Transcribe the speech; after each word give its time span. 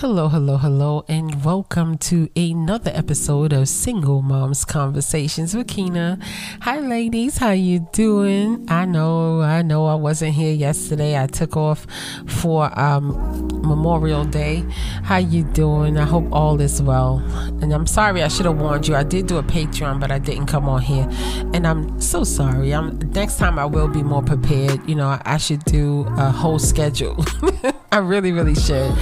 Hello, 0.00 0.28
hello, 0.28 0.56
hello, 0.56 1.04
and 1.08 1.44
welcome 1.44 1.98
to 1.98 2.30
another 2.34 2.90
episode 2.94 3.52
of 3.52 3.68
Single 3.68 4.22
Moms 4.22 4.64
Conversations 4.64 5.54
with 5.54 5.68
Keyna. 5.68 6.18
Hi, 6.62 6.80
ladies, 6.80 7.36
how 7.36 7.50
you 7.50 7.86
doing? 7.92 8.64
I 8.70 8.86
know, 8.86 9.42
I 9.42 9.60
know, 9.60 9.84
I 9.84 9.96
wasn't 9.96 10.32
here 10.32 10.54
yesterday. 10.54 11.22
I 11.22 11.26
took 11.26 11.54
off 11.54 11.86
for 12.26 12.70
um, 12.80 13.12
Memorial 13.60 14.24
Day. 14.24 14.64
How 15.02 15.18
you 15.18 15.44
doing? 15.44 15.98
I 15.98 16.06
hope 16.06 16.32
all 16.32 16.58
is 16.62 16.80
well. 16.80 17.18
And 17.60 17.70
I'm 17.70 17.86
sorry, 17.86 18.22
I 18.22 18.28
should 18.28 18.46
have 18.46 18.58
warned 18.58 18.88
you. 18.88 18.96
I 18.96 19.02
did 19.02 19.26
do 19.26 19.36
a 19.36 19.42
Patreon, 19.42 20.00
but 20.00 20.10
I 20.10 20.18
didn't 20.18 20.46
come 20.46 20.66
on 20.66 20.80
here, 20.80 21.06
and 21.52 21.66
I'm 21.66 22.00
so 22.00 22.24
sorry. 22.24 22.72
I'm 22.72 22.98
next 23.12 23.36
time 23.36 23.58
I 23.58 23.66
will 23.66 23.88
be 23.88 24.02
more 24.02 24.22
prepared. 24.22 24.80
You 24.88 24.94
know, 24.94 25.08
I, 25.08 25.20
I 25.26 25.36
should 25.36 25.62
do 25.66 26.06
a 26.16 26.30
whole 26.30 26.58
schedule. 26.58 27.22
I 27.92 27.98
really, 27.98 28.32
really 28.32 28.54
should. 28.54 28.96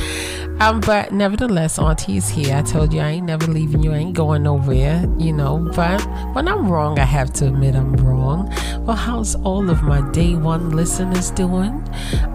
Um, 0.60 0.80
but 0.80 1.12
nevertheless, 1.12 1.78
Auntie 1.78 2.16
is 2.16 2.28
here. 2.28 2.56
I 2.56 2.62
told 2.62 2.92
you 2.92 3.00
I 3.00 3.10
ain't 3.10 3.26
never 3.26 3.46
leaving 3.46 3.82
you. 3.82 3.92
I 3.92 3.98
ain't 3.98 4.14
going 4.14 4.42
nowhere, 4.42 5.04
you 5.16 5.32
know. 5.32 5.70
But 5.74 6.00
when 6.34 6.48
I'm 6.48 6.68
wrong, 6.68 6.98
I 6.98 7.04
have 7.04 7.32
to 7.34 7.46
admit 7.46 7.76
I'm 7.76 7.92
wrong. 7.94 8.52
Well, 8.80 8.96
how's 8.96 9.36
all 9.36 9.70
of 9.70 9.82
my 9.82 10.00
day 10.10 10.34
one 10.34 10.70
listeners 10.70 11.30
doing? 11.30 11.86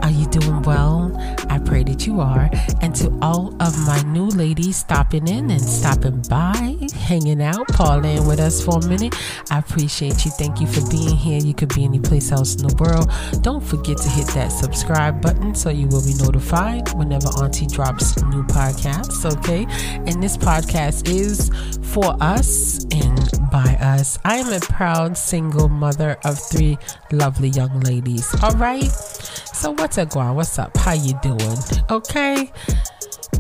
Are 0.02 0.10
you 0.12 0.26
doing 0.28 0.62
well? 0.62 1.12
I 1.50 1.60
pray 1.60 1.84
that 1.84 2.08
you 2.08 2.22
are. 2.22 2.50
And 2.82 2.96
to 2.96 3.18
all 3.22 3.54
of 3.62 3.78
my 3.86 4.02
new 4.04 4.28
ladies 4.28 4.78
stopping 4.78 5.28
in 5.28 5.52
and 5.52 5.62
stopping 5.62 6.22
by, 6.30 6.78
hanging 6.96 7.42
out, 7.42 7.68
parlaying 7.70 8.26
with 8.28 8.40
us 8.40 8.64
for 8.64 8.80
a 8.80 8.88
minute, 8.88 9.16
I 9.52 9.60
appreciate 9.60 10.24
you. 10.24 10.32
Thank 10.32 10.62
you 10.62 10.68
for 10.68 10.88
being 10.90 11.16
here. 11.16 11.40
You 11.40 11.54
could 11.54 11.74
be 11.76 11.84
any 11.84 12.00
place 12.00 12.32
else 12.32 12.56
in 12.56 12.68
the 12.68 12.76
world. 12.76 13.12
Don't 13.44 13.64
forget 13.64 13.98
to 13.98 14.10
hit 14.10 14.28
that 14.28 14.50
subscribe 14.50 15.22
button 15.22 15.54
so 15.54 15.70
you 15.70 15.88
will 15.88 16.06
be 16.06 16.14
notified 16.16 16.94
whenever 16.94 17.28
Auntie 17.42 17.68
drops 17.68 18.13
new 18.24 18.44
podcast, 18.44 19.26
okay? 19.38 19.66
And 20.10 20.22
this 20.22 20.38
podcast 20.38 21.10
is 21.10 21.50
for 21.94 22.16
us 22.22 22.86
and 22.92 23.30
by 23.52 23.78
us. 23.82 24.20
I 24.26 24.38
am 24.38 24.52
a 24.52 24.60
proud 24.60 25.18
single 25.18 25.70
mother 25.70 26.18
of 26.26 26.40
three 26.40 26.78
lovely 27.12 27.50
young 27.50 27.80
ladies. 27.82 28.34
All 28.44 28.52
right. 28.52 28.92
So 29.54 29.72
what's 29.72 29.98
up, 29.98 30.10
Gua? 30.10 30.34
What's 30.34 30.58
up? 30.60 30.76
How 30.78 30.94
you 30.94 31.14
doing? 31.22 31.58
Okay. 31.90 32.52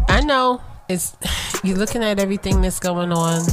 I 0.07 0.21
know 0.21 0.61
it's 0.89 1.16
you're 1.63 1.77
looking 1.77 2.03
at 2.03 2.19
everything 2.19 2.61
that's 2.61 2.79
going 2.79 3.11
on. 3.11 3.44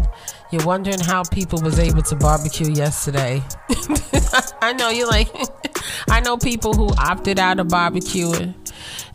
You're 0.51 0.67
wondering 0.67 1.01
how 1.01 1.23
people 1.25 1.61
was 1.63 1.79
able 1.79 2.03
to 2.03 2.17
barbecue 2.17 2.73
yesterday. 2.73 3.43
I 4.63 4.73
know 4.73 4.91
you're 4.91 5.09
like 5.09 5.31
I 6.09 6.21
know 6.21 6.37
people 6.37 6.75
who 6.75 6.89
opted 6.99 7.39
out 7.39 7.61
of 7.61 7.69
barbecuing 7.69 8.55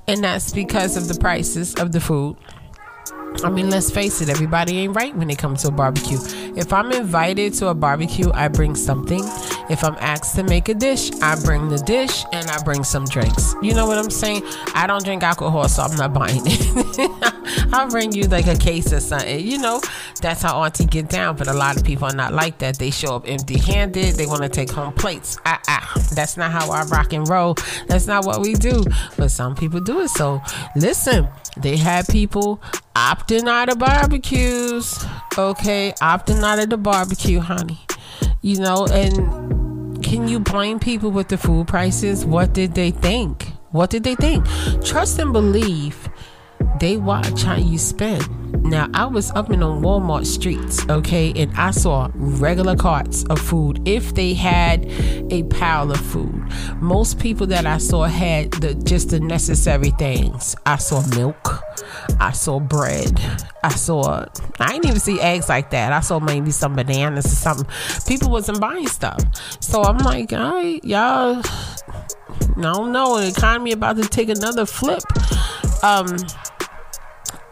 and 0.07 0.23
that's 0.23 0.53
because 0.53 0.97
of 0.97 1.07
the 1.07 1.19
prices 1.19 1.75
of 1.75 1.91
the 1.91 1.99
food. 1.99 2.37
I 3.43 3.49
mean, 3.49 3.69
let's 3.69 3.91
face 3.91 4.21
it, 4.21 4.29
everybody 4.29 4.77
ain't 4.77 4.95
right 4.95 5.15
when 5.15 5.29
it 5.29 5.37
comes 5.37 5.63
to 5.63 5.67
a 5.67 5.71
barbecue. 5.71 6.17
If 6.55 6.71
I'm 6.71 6.91
invited 6.91 7.53
to 7.55 7.67
a 7.67 7.73
barbecue, 7.73 8.31
I 8.33 8.47
bring 8.47 8.75
something. 8.75 9.23
If 9.69 9.83
I'm 9.83 9.95
asked 9.99 10.35
to 10.35 10.43
make 10.43 10.69
a 10.69 10.73
dish, 10.73 11.11
I 11.21 11.35
bring 11.43 11.69
the 11.69 11.77
dish 11.77 12.23
and 12.31 12.47
I 12.49 12.61
bring 12.63 12.83
some 12.83 13.05
drinks. 13.05 13.55
You 13.61 13.73
know 13.73 13.87
what 13.87 13.97
I'm 13.97 14.09
saying? 14.11 14.43
I 14.73 14.85
don't 14.87 15.03
drink 15.03 15.23
alcohol, 15.23 15.67
so 15.67 15.83
I'm 15.83 15.95
not 15.95 16.13
buying 16.13 16.41
it. 16.45 17.69
I'll 17.73 17.89
bring 17.89 18.13
you 18.13 18.23
like 18.23 18.47
a 18.47 18.55
case 18.55 18.93
or 18.93 18.99
something. 18.99 19.39
You 19.39 19.57
know, 19.57 19.81
that's 20.21 20.41
how 20.41 20.61
Auntie 20.61 20.85
get 20.85 21.09
down. 21.09 21.35
But 21.35 21.47
a 21.47 21.53
lot 21.53 21.77
of 21.77 21.83
people 21.83 22.07
are 22.07 22.15
not 22.15 22.33
like 22.33 22.59
that. 22.59 22.77
They 22.77 22.91
show 22.91 23.15
up 23.15 23.27
empty 23.27 23.57
handed. 23.57 24.15
They 24.15 24.27
want 24.27 24.43
to 24.43 24.49
take 24.49 24.69
home 24.69 24.93
plates. 24.93 25.37
Ah, 25.45 25.59
ah. 25.67 25.93
That's 26.13 26.37
not 26.37 26.51
how 26.51 26.69
I 26.71 26.83
rock 26.83 27.13
and 27.13 27.27
roll. 27.27 27.55
That's 27.87 28.07
not 28.07 28.25
what 28.25 28.41
we 28.41 28.53
do. 28.53 28.83
But 29.17 29.29
some 29.29 29.55
people 29.55 29.79
do 29.79 30.01
it. 30.01 30.09
So 30.09 30.41
listen, 30.75 31.27
they 31.57 31.77
had 31.77 32.07
people 32.07 32.61
opting 32.95 33.47
out 33.47 33.69
of 33.69 33.79
barbecues. 33.79 35.03
Okay, 35.37 35.93
opting 36.01 36.43
out 36.43 36.59
of 36.59 36.69
the 36.69 36.77
barbecue, 36.77 37.39
honey. 37.39 37.79
You 38.45 38.59
know, 38.59 38.85
and 38.91 40.03
can 40.03 40.27
you 40.27 40.39
blame 40.39 40.77
people 40.79 41.09
with 41.09 41.29
the 41.29 41.35
food 41.35 41.67
prices? 41.67 42.27
What 42.27 42.53
did 42.53 42.75
they 42.75 42.91
think? 42.91 43.47
What 43.71 43.89
did 43.89 44.03
they 44.03 44.13
think? 44.13 44.45
Trust 44.85 45.17
and 45.17 45.33
believe 45.33 46.07
they 46.79 46.97
watch 46.97 47.41
how 47.41 47.55
you 47.55 47.79
spend. 47.79 48.63
Now, 48.63 48.87
I 48.93 49.05
was 49.05 49.31
up 49.31 49.49
in 49.49 49.63
on 49.63 49.81
Walmart 49.81 50.27
streets, 50.27 50.87
okay, 50.89 51.33
and 51.35 51.55
I 51.57 51.71
saw 51.71 52.11
regular 52.13 52.75
carts 52.75 53.23
of 53.25 53.39
food 53.39 53.81
if 53.87 54.13
they 54.13 54.35
had 54.35 54.85
a 55.31 55.41
pile 55.49 55.91
of 55.91 55.99
food. 55.99 56.47
Most 56.75 57.17
people 57.19 57.47
that 57.47 57.65
I 57.65 57.79
saw 57.79 58.03
had 58.03 58.51
the 58.51 58.75
just 58.75 59.09
the 59.09 59.19
necessary 59.19 59.89
things. 59.91 60.55
I 60.67 60.75
saw 60.75 61.03
milk, 61.15 61.63
I 62.19 62.31
saw 62.31 62.59
bread, 62.59 63.19
I 63.63 63.69
saw 63.69 64.25
I 64.59 64.71
didn't 64.73 64.85
even 64.85 64.99
see 64.99 65.19
eggs 65.19 65.49
like 65.49 65.71
that. 65.71 65.91
I 65.91 65.99
saw 65.99 66.19
maybe 66.19 66.51
some 66.51 66.75
bananas 66.75 67.25
or 67.25 67.29
something. 67.29 67.67
People 68.07 68.31
wasn't 68.31 68.59
buying 68.59 68.87
stuff. 68.87 69.19
So 69.59 69.83
I'm 69.83 69.97
like, 69.99 70.33
all 70.33 70.53
right, 70.53 70.83
y'all 70.83 71.41
I 72.57 72.61
don't 72.61 72.91
know, 72.91 73.19
the 73.19 73.27
economy 73.27 73.71
about 73.71 73.97
to 73.97 74.03
take 74.03 74.29
another 74.29 74.65
flip. 74.65 75.03
Um 75.83 76.17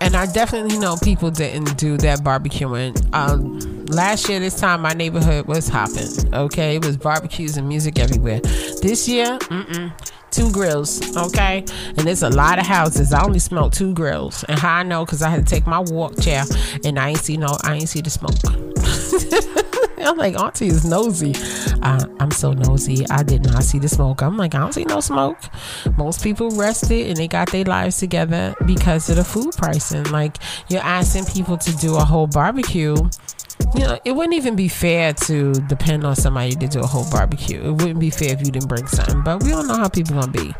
and 0.03 0.17
I 0.17 0.25
definitely 0.25 0.77
know 0.79 0.97
people 1.01 1.31
didn't 1.31 1.77
do 1.77 1.95
that 1.99 2.19
barbecuing. 2.19 2.93
Um, 3.15 3.85
last 3.85 4.27
year, 4.27 4.37
this 4.41 4.59
time, 4.59 4.81
my 4.81 4.91
neighborhood 4.91 5.45
was 5.45 5.69
hopping. 5.69 6.33
Okay, 6.33 6.75
it 6.75 6.85
was 6.85 6.97
barbecues 6.97 7.55
and 7.55 7.69
music 7.69 7.97
everywhere. 7.99 8.41
This 8.81 9.07
year, 9.07 9.37
mm-mm, 9.39 9.93
two 10.33 10.51
grills. 10.51 11.15
Okay, 11.15 11.59
and 11.95 11.99
there's 11.99 12.23
a 12.23 12.29
lot 12.29 12.59
of 12.59 12.65
houses. 12.65 13.13
I 13.13 13.23
only 13.23 13.39
smoked 13.39 13.75
two 13.75 13.93
grills, 13.93 14.43
and 14.49 14.59
how 14.59 14.75
I 14.75 14.83
know 14.83 15.05
because 15.05 15.21
I 15.21 15.29
had 15.29 15.45
to 15.45 15.49
take 15.49 15.67
my 15.67 15.79
walk 15.79 16.19
chair, 16.19 16.43
and 16.83 16.99
I 16.99 17.09
ain't 17.09 17.19
see 17.19 17.37
no, 17.37 17.57
I 17.61 17.75
ain't 17.75 17.89
see 17.89 18.01
the 18.01 18.09
smoke. 18.09 18.33
I'm 19.97 20.17
like, 20.17 20.37
Auntie 20.39 20.67
is 20.67 20.85
nosy. 20.85 21.33
Uh, 21.81 22.05
I'm 22.19 22.31
so 22.31 22.53
nosy. 22.53 23.05
I 23.09 23.23
did 23.23 23.43
not 23.43 23.63
see 23.63 23.79
the 23.79 23.87
smoke. 23.89 24.21
I'm 24.21 24.37
like, 24.37 24.55
I 24.55 24.59
don't 24.59 24.73
see 24.73 24.85
no 24.85 24.99
smoke. 24.99 25.39
Most 25.97 26.23
people 26.23 26.49
rested 26.51 27.07
and 27.07 27.17
they 27.17 27.27
got 27.27 27.51
their 27.51 27.63
lives 27.63 27.97
together 27.97 28.53
because 28.65 29.09
of 29.09 29.15
the 29.15 29.23
food 29.23 29.53
pricing. 29.55 30.03
Like, 30.05 30.37
you're 30.69 30.81
asking 30.81 31.25
people 31.25 31.57
to 31.57 31.75
do 31.77 31.95
a 31.95 32.03
whole 32.03 32.27
barbecue 32.27 32.95
you 33.75 33.81
know, 33.81 33.97
it 34.05 34.11
wouldn't 34.11 34.35
even 34.35 34.55
be 34.55 34.67
fair 34.67 35.13
to 35.13 35.53
depend 35.53 36.05
on 36.05 36.15
somebody 36.15 36.51
to 36.55 36.67
do 36.67 36.79
a 36.79 36.85
whole 36.85 37.09
barbecue. 37.09 37.61
It 37.61 37.71
wouldn't 37.71 37.99
be 37.99 38.09
fair 38.09 38.33
if 38.33 38.39
you 38.39 38.51
didn't 38.51 38.67
bring 38.67 38.85
something, 38.87 39.23
but 39.23 39.43
we 39.43 39.51
all 39.53 39.63
know 39.63 39.75
how 39.75 39.89
people 39.89 40.15
gonna 40.15 40.31
be. 40.31 40.53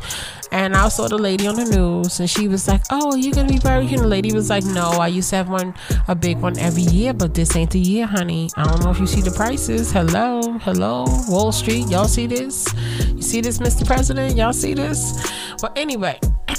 And 0.54 0.76
I 0.76 0.88
saw 0.90 1.08
the 1.08 1.18
lady 1.18 1.48
on 1.48 1.56
the 1.56 1.66
news, 1.66 2.20
and 2.20 2.30
she 2.30 2.48
was 2.48 2.68
like, 2.68 2.84
"Oh, 2.92 3.16
you're 3.16 3.34
gonna 3.34 3.50
be 3.50 3.58
barbecuing?" 3.58 3.98
The 3.98 4.08
lady 4.08 4.32
was 4.32 4.52
like, 4.52 4.64
"No, 4.64 4.92
I 4.92 5.08
used 5.08 5.32
to 5.32 5.38
have 5.38 5.50
one, 5.50 5.74
a 6.08 6.14
big 6.14 6.38
one 6.38 6.60
every 6.60 6.84
year, 6.84 7.12
but 7.12 7.34
this 7.34 7.56
ain't 7.56 7.72
the 7.72 7.80
year, 7.80 8.06
honey. 8.06 8.52
I 8.56 8.64
don't 8.66 8.84
know 8.84 8.92
if 8.92 9.00
you 9.00 9.08
see 9.08 9.22
the 9.22 9.32
prices. 9.32 9.92
Hello, 9.92 10.60
hello, 10.60 11.06
Wall 11.28 11.52
Street, 11.52 11.88
y'all 11.90 12.08
see 12.08 12.28
this? 12.28 12.68
You 13.16 13.24
see 13.24 13.42
this, 13.42 13.58
Mr. 13.58 13.84
President? 13.84 14.38
Y'all 14.38 14.54
see 14.54 14.76
this? 14.76 15.28
Well, 15.64 15.74
anyway." 15.76 16.20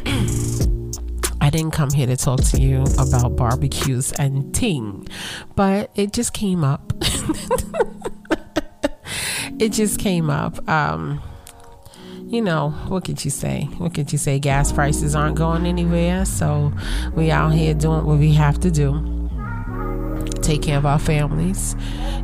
I 1.41 1.51
didn't 1.51 1.71
come 1.73 1.91
here 1.91 2.09
to 2.09 2.17
talk 2.17 2.43
to 2.51 2.61
you 2.61 2.83
about 2.99 3.37
barbecues 3.37 4.11
and 4.13 4.53
ting, 4.53 5.07
but 5.55 5.93
it 5.95 6.13
just 6.13 6.33
came 6.33 6.65
up. 6.65 6.93
it 9.61 9.69
just 9.69 10.01
came 10.01 10.31
up. 10.31 10.69
Um, 10.69 11.21
you 12.35 12.43
know, 12.43 12.71
what 12.89 13.05
could 13.05 13.25
you 13.25 13.31
say? 13.31 13.69
What 13.79 13.95
could 13.95 14.13
you 14.13 14.19
say? 14.19 14.39
Gas 14.39 14.73
prices 14.73 15.15
aren't 15.15 15.37
going 15.37 15.67
anywhere, 15.67 16.25
so 16.25 16.73
we 17.15 17.31
out 17.31 17.51
here 17.51 17.75
doing 17.75 18.05
what 18.05 18.19
we 18.19 18.35
have 18.35 18.59
to 18.61 18.71
do. 18.71 19.31
Take 20.43 20.63
care 20.63 20.77
of 20.77 20.85
our 20.85 20.99
families. 20.99 21.77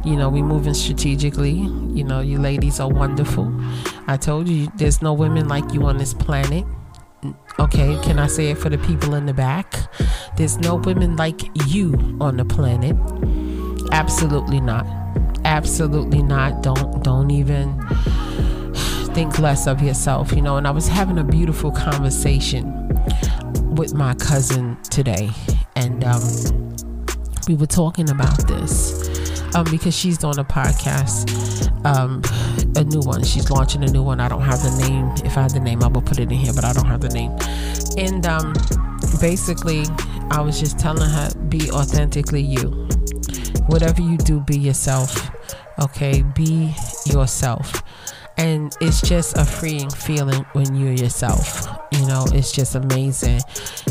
You 0.04 0.16
know, 0.16 0.28
we 0.28 0.42
moving 0.42 0.74
strategically. 0.74 1.52
You 1.52 2.04
know, 2.04 2.20
you 2.20 2.38
ladies 2.38 2.80
are 2.80 2.88
wonderful. 2.88 3.54
I 4.08 4.16
told 4.16 4.48
you 4.48 4.68
there's 4.76 5.00
no 5.00 5.12
women 5.12 5.48
like 5.48 5.72
you 5.72 5.86
on 5.86 5.98
this 5.98 6.12
planet. 6.12 6.64
Okay, 7.58 7.98
can 8.02 8.18
I 8.18 8.26
say 8.26 8.50
it 8.50 8.58
for 8.58 8.68
the 8.68 8.78
people 8.78 9.14
in 9.14 9.26
the 9.26 9.34
back? 9.34 9.74
There's 10.36 10.58
no 10.58 10.76
women 10.76 11.16
like 11.16 11.42
you 11.68 12.16
on 12.20 12.36
the 12.36 12.44
planet. 12.44 12.96
Absolutely 13.92 14.60
not. 14.60 14.86
Absolutely 15.44 16.22
not. 16.22 16.62
Don't 16.62 17.02
don't 17.04 17.30
even 17.30 17.78
think 19.14 19.38
less 19.38 19.66
of 19.66 19.82
yourself, 19.82 20.32
you 20.32 20.42
know. 20.42 20.56
And 20.56 20.66
I 20.66 20.70
was 20.70 20.88
having 20.88 21.18
a 21.18 21.24
beautiful 21.24 21.70
conversation 21.70 22.88
with 23.74 23.94
my 23.94 24.14
cousin 24.14 24.76
today, 24.90 25.30
and 25.76 26.04
um, 26.04 26.76
we 27.48 27.54
were 27.56 27.66
talking 27.66 28.10
about 28.10 28.46
this 28.46 29.08
um, 29.54 29.66
because 29.70 29.96
she's 29.96 30.18
doing 30.18 30.38
a 30.38 30.44
podcast, 30.44 31.26
um, 31.84 32.22
a 32.76 32.84
new 32.84 33.00
one. 33.00 33.24
She's 33.24 33.50
launching 33.50 33.82
a 33.82 33.88
new 33.88 34.02
one. 34.02 34.20
I 34.20 34.28
don't 34.28 34.42
have 34.42 34.62
the 34.62 34.88
name. 34.88 35.10
If 35.24 35.36
I 35.36 35.42
had 35.42 35.50
the 35.52 35.60
name, 35.60 35.82
I 35.82 35.88
will 35.88 36.02
put 36.02 36.18
it 36.18 36.22
in 36.22 36.30
here, 36.30 36.52
but 36.52 36.64
I 36.64 36.72
don't 36.72 36.86
have 36.86 37.00
the 37.00 37.08
name. 37.08 37.32
And 37.98 38.26
um, 38.26 38.54
basically, 39.20 39.84
I 40.30 40.40
was 40.40 40.60
just 40.60 40.78
telling 40.78 41.08
her, 41.08 41.30
be 41.48 41.70
authentically 41.70 42.42
you. 42.42 42.88
Whatever 43.66 44.02
you 44.02 44.16
do, 44.18 44.40
be 44.40 44.58
yourself. 44.58 45.30
Okay, 45.80 46.22
be 46.22 46.74
yourself. 47.06 47.82
And 48.40 48.74
it's 48.80 49.02
just 49.02 49.36
a 49.36 49.44
freeing 49.44 49.90
feeling 49.90 50.46
when 50.54 50.74
you're 50.74 50.94
yourself. 50.94 51.68
You 51.92 52.06
know, 52.06 52.24
it's 52.32 52.52
just 52.52 52.74
amazing. 52.74 53.40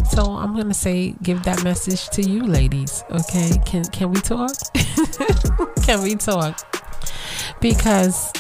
So 0.10 0.24
I'm 0.24 0.56
gonna 0.56 0.74
say, 0.74 1.14
give 1.22 1.44
that 1.44 1.64
message 1.64 2.10
to 2.10 2.24
you, 2.24 2.48
ladies. 2.48 3.04
Okay, 3.12 3.52
can 3.64 3.84
can 3.86 4.10
we 4.12 4.20
talk? 4.20 4.52
can 5.84 6.02
we 6.02 6.16
talk? 6.16 6.60
Because 7.62 8.32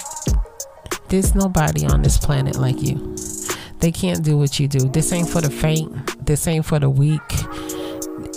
there's 1.10 1.36
nobody 1.36 1.86
on 1.86 2.02
this 2.02 2.18
planet 2.18 2.56
like 2.56 2.82
you. 2.82 3.16
They 3.80 3.92
can't 3.92 4.24
do 4.24 4.36
what 4.36 4.60
you 4.60 4.68
do. 4.68 4.80
This 4.90 5.14
ain't 5.14 5.30
for 5.30 5.42
the 5.42 5.52
faint. 5.52 6.26
This 6.26 6.48
ain't 6.48 6.66
for 6.66 6.80
the 6.80 6.90
weak. 6.90 7.22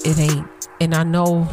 It 0.04 0.18
ain't. 0.18 0.46
And 0.80 0.94
I 0.94 1.04
know 1.04 1.48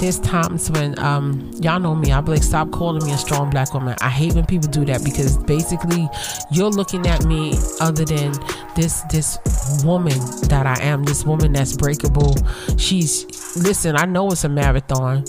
there's 0.00 0.18
times 0.20 0.70
when 0.70 0.98
um 0.98 1.50
y'all 1.60 1.78
know 1.78 1.94
me. 1.94 2.10
I 2.12 2.20
be 2.20 2.32
like 2.32 2.42
stop 2.42 2.70
calling 2.70 3.04
me 3.04 3.12
a 3.12 3.18
strong 3.18 3.50
black 3.50 3.72
woman. 3.74 3.94
I 4.00 4.08
hate 4.08 4.34
when 4.34 4.46
people 4.46 4.68
do 4.70 4.84
that 4.86 5.04
because 5.04 5.36
basically 5.36 6.08
you're 6.50 6.70
looking 6.70 7.06
at 7.06 7.24
me 7.24 7.54
other 7.80 8.04
than 8.04 8.32
this 8.76 9.02
this 9.12 9.38
woman 9.84 10.18
that 10.48 10.66
i 10.66 10.80
am 10.82 11.04
this 11.04 11.24
woman 11.24 11.52
that's 11.52 11.76
breakable. 11.76 12.34
She's 12.76 13.26
listen 13.56 13.96
i 13.96 14.04
know 14.04 14.30
it's 14.30 14.44
a 14.44 14.48
marathon 14.48 15.24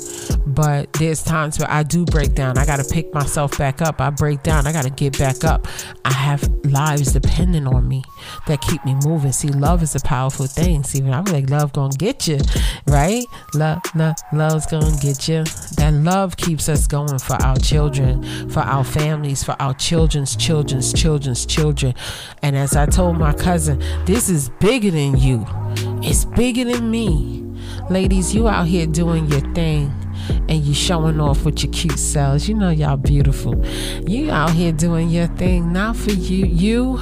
but 0.46 0.92
there's 0.94 1.24
times 1.24 1.60
where 1.60 1.70
i 1.70 1.84
do 1.84 2.06
break 2.06 2.34
down 2.34 2.58
i 2.58 2.66
gotta 2.66 2.84
pick 2.84 3.14
myself 3.14 3.58
back 3.58 3.82
up 3.82 4.00
i 4.02 4.10
break 4.10 4.42
down 4.44 4.68
i 4.68 4.72
gotta 4.72 4.90
get 4.90 5.18
back 5.18 5.44
up 5.44 5.68
i 6.06 6.14
have 6.14 6.48
lives 6.66 7.14
depending 7.14 7.68
on 7.68 7.88
me 7.88 8.04
that 8.48 8.62
keep 8.62 8.84
me 8.86 8.96
moving 9.06 9.32
see 9.32 9.50
love 9.50 9.84
is 9.84 9.96
a 9.96 10.00
powerful 10.02 10.46
thing 10.46 10.84
see 10.84 11.02
i'm 11.10 11.26
like 11.26 11.50
love 11.50 11.74
gonna 11.74 11.96
get 11.98 12.28
you 12.28 12.40
right 12.88 13.26
love 13.54 13.82
love 13.96 14.16
love's 14.34 14.66
gonna 14.66 14.98
get 15.02 15.28
you. 15.28 15.44
That 15.78 15.94
love 15.94 16.38
keeps 16.38 16.70
us 16.70 16.88
going 16.88 17.20
for 17.20 17.42
our 17.44 17.58
children, 17.58 18.50
for 18.50 18.62
our 18.62 18.84
families, 18.84 19.44
for 19.44 19.56
our 19.60 19.74
children's 19.74 20.36
children's 20.36 20.94
children's 20.94 21.46
children. 21.46 21.94
And 22.42 22.56
as 22.56 22.76
I 22.76 22.86
told 22.86 23.18
my 23.18 23.34
cousin, 23.34 23.82
this 24.06 24.30
is 24.30 24.50
bigger 24.60 24.92
than 24.92 25.18
you. 25.18 25.46
It's 26.04 26.26
bigger 26.26 26.66
than 26.66 26.90
me. 26.90 27.44
Ladies, 27.90 28.34
you 28.34 28.48
out 28.48 28.68
here 28.68 28.88
doing 28.88 29.28
your 29.28 29.42
thing 29.54 29.92
and 30.30 30.64
you 30.64 30.74
showing 30.74 31.20
off 31.20 31.46
with 31.46 31.64
your 31.64 31.72
cute 31.72 32.00
selves. 32.00 32.48
You 32.48 32.56
know 32.56 32.70
y'all 32.70 32.98
beautiful. 32.98 33.66
You 34.08 34.32
out 34.32 34.52
here 34.52 34.72
doing 34.72 35.10
your 35.10 35.28
thing, 35.28 35.72
not 35.74 35.96
for 35.96 36.12
you. 36.12 36.46
You 36.46 37.00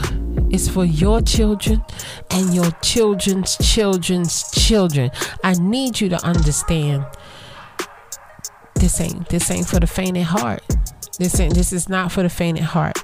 is 0.52 0.68
for 0.70 0.86
your 0.86 1.22
children 1.22 1.84
and 2.32 2.54
your 2.54 2.72
children's 2.82 3.58
children's 3.58 4.50
children. 4.52 5.12
I 5.44 5.54
need 5.54 6.02
you 6.02 6.10
to 6.10 6.24
understand 6.26 7.06
this 8.76 9.02
ain't 9.02 9.28
this 9.30 9.52
ain't 9.52 9.68
for 9.68 9.80
the 9.80 9.88
faint 9.88 10.18
at 10.18 10.24
heart. 10.24 10.64
This 11.18 11.40
ain't 11.40 11.54
this 11.54 11.74
is 11.74 11.90
not 11.90 12.12
for 12.12 12.24
the 12.24 12.30
faint 12.30 12.60
at 12.60 12.64
heart. 12.64 12.98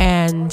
And 0.00 0.52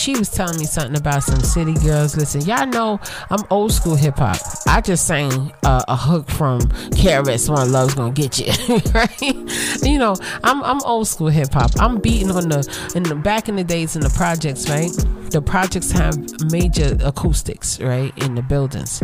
she 0.00 0.16
was 0.16 0.30
telling 0.30 0.58
me 0.58 0.64
something 0.64 0.96
about 0.96 1.22
some 1.22 1.40
city 1.40 1.74
girls. 1.74 2.16
Listen, 2.16 2.40
y'all 2.42 2.66
know 2.66 2.98
I'm 3.28 3.44
old 3.50 3.70
school 3.70 3.96
hip 3.96 4.16
hop. 4.16 4.38
I 4.66 4.80
just 4.80 5.06
sang 5.06 5.52
uh, 5.62 5.84
a 5.88 5.96
hook 5.96 6.30
from 6.30 6.60
KRS 6.60 7.50
One 7.50 7.70
Love's 7.70 7.94
Gonna 7.94 8.12
Get 8.12 8.38
You, 8.38 8.78
right? 8.94 9.82
You 9.82 9.98
know, 9.98 10.16
I'm 10.42 10.64
I'm 10.64 10.80
old 10.82 11.06
school 11.06 11.28
hip 11.28 11.52
hop. 11.52 11.72
I'm 11.78 12.00
beating 12.00 12.30
on 12.30 12.48
the 12.48 12.90
in 12.94 13.02
the 13.02 13.14
back 13.14 13.50
in 13.50 13.56
the 13.56 13.64
days 13.64 13.94
in 13.94 14.00
the 14.00 14.10
projects, 14.10 14.70
right? 14.70 14.90
The 15.30 15.42
projects 15.42 15.90
have 15.92 16.16
major 16.50 16.96
acoustics, 17.04 17.78
right, 17.78 18.12
in 18.24 18.34
the 18.34 18.42
buildings, 18.42 19.02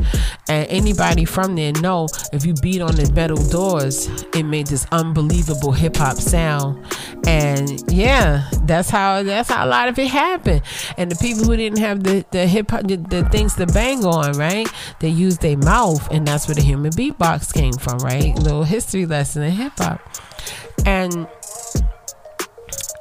and 0.49 0.67
anybody 0.69 1.25
from 1.25 1.55
there 1.57 1.73
know 1.75 2.09
if 2.33 2.47
you 2.47 2.55
beat 2.55 2.81
on 2.81 2.95
the 2.97 3.13
metal 3.13 3.37
doors, 3.49 4.09
it 4.35 4.45
made 4.45 4.67
this 4.69 4.87
unbelievable 4.93 5.73
hip 5.73 5.97
hop 5.97 6.17
sound, 6.17 6.85
and 7.27 7.83
yeah, 7.93 8.49
that's 8.67 8.91
how 8.91 9.23
that's 9.23 9.49
how 9.49 9.65
a 9.65 9.69
lot 9.69 9.89
of 9.89 9.99
it 9.99 10.09
happened. 10.09 10.63
And 10.97 11.11
the 11.11 11.17
people 11.17 11.45
who 11.45 11.57
didn't 11.57 11.79
have 11.79 12.03
the 12.03 12.25
the 12.31 12.47
hip 12.47 12.69
the, 12.69 12.97
the 12.97 13.29
things 13.31 13.55
to 13.57 13.67
bang 13.67 14.05
on, 14.05 14.33
right? 14.33 14.69
They 15.01 15.09
used 15.09 15.43
their 15.43 15.57
mouth, 15.57 16.07
and 16.11 16.27
that's 16.27 16.49
where 16.49 16.55
the 16.55 16.63
human 16.63 16.93
beatbox 16.93 17.53
came 17.53 17.75
from, 17.75 17.99
right? 17.99 18.35
Little 18.37 18.65
history 18.65 19.07
lesson 19.07 19.43
in 19.43 19.53
hip 19.53 19.73
hop, 19.79 20.01
and 20.85 21.29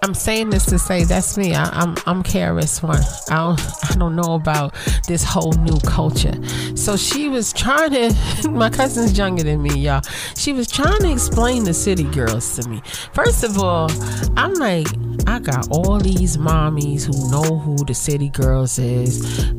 I'm 0.05 0.13
saying 0.13 0.51
this 0.51 0.67
to 0.67 0.77
say 0.77 1.03
that's 1.03 1.35
me. 1.35 1.55
I, 1.55 1.63
am 1.81 1.95
I'm, 2.05 2.17
I'm 2.17 2.23
KRS 2.23 2.83
One. 2.83 3.01
I 3.31 3.43
don't 3.43 3.89
I 3.89 3.95
don't 3.95 4.15
know 4.15 4.35
about 4.35 4.75
this 5.07 5.23
whole 5.23 5.53
new 5.53 5.79
culture. 5.79 6.35
So 6.75 6.95
she 6.95 7.27
was 7.27 7.51
trying 7.51 7.89
to. 7.89 8.49
My 8.51 8.69
cousin's 8.69 9.17
younger 9.17 9.41
than 9.41 9.63
me, 9.63 9.79
y'all. 9.79 10.03
She 10.37 10.53
was 10.53 10.67
trying 10.67 11.01
to 11.01 11.11
explain 11.11 11.63
the 11.63 11.73
city 11.73 12.03
girls 12.03 12.55
to 12.55 12.69
me. 12.69 12.83
First 13.13 13.43
of 13.43 13.57
all, 13.57 13.89
I'm 14.37 14.53
like, 14.53 14.85
I 15.27 15.39
got 15.39 15.67
all 15.71 15.99
these 15.99 16.37
mommies 16.37 17.05
who 17.05 17.31
know 17.31 17.59
who 17.59 17.83
the 17.85 17.93
city 17.93 18.29
girls 18.29 18.77
is 18.79 19.51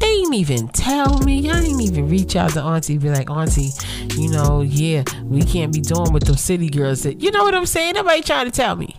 they 0.00 0.06
ain't 0.06 0.34
even 0.34 0.68
tell 0.68 1.18
me. 1.20 1.50
I 1.50 1.60
ain't 1.60 1.80
even 1.80 2.08
reach 2.08 2.36
out 2.36 2.50
to 2.52 2.62
Auntie, 2.62 2.98
be 2.98 3.10
like, 3.10 3.30
Auntie, 3.30 3.70
you 4.16 4.28
know, 4.28 4.60
yeah, 4.60 5.04
we 5.22 5.42
can't 5.42 5.72
be 5.72 5.80
doing 5.80 6.12
with 6.12 6.24
those 6.24 6.40
city 6.40 6.68
girls. 6.68 7.04
That 7.04 7.20
you 7.22 7.30
know 7.30 7.44
what 7.44 7.54
I'm 7.54 7.66
saying? 7.66 7.94
Nobody 7.94 8.20
trying 8.22 8.46
to 8.46 8.50
tell 8.50 8.76
me. 8.76 8.96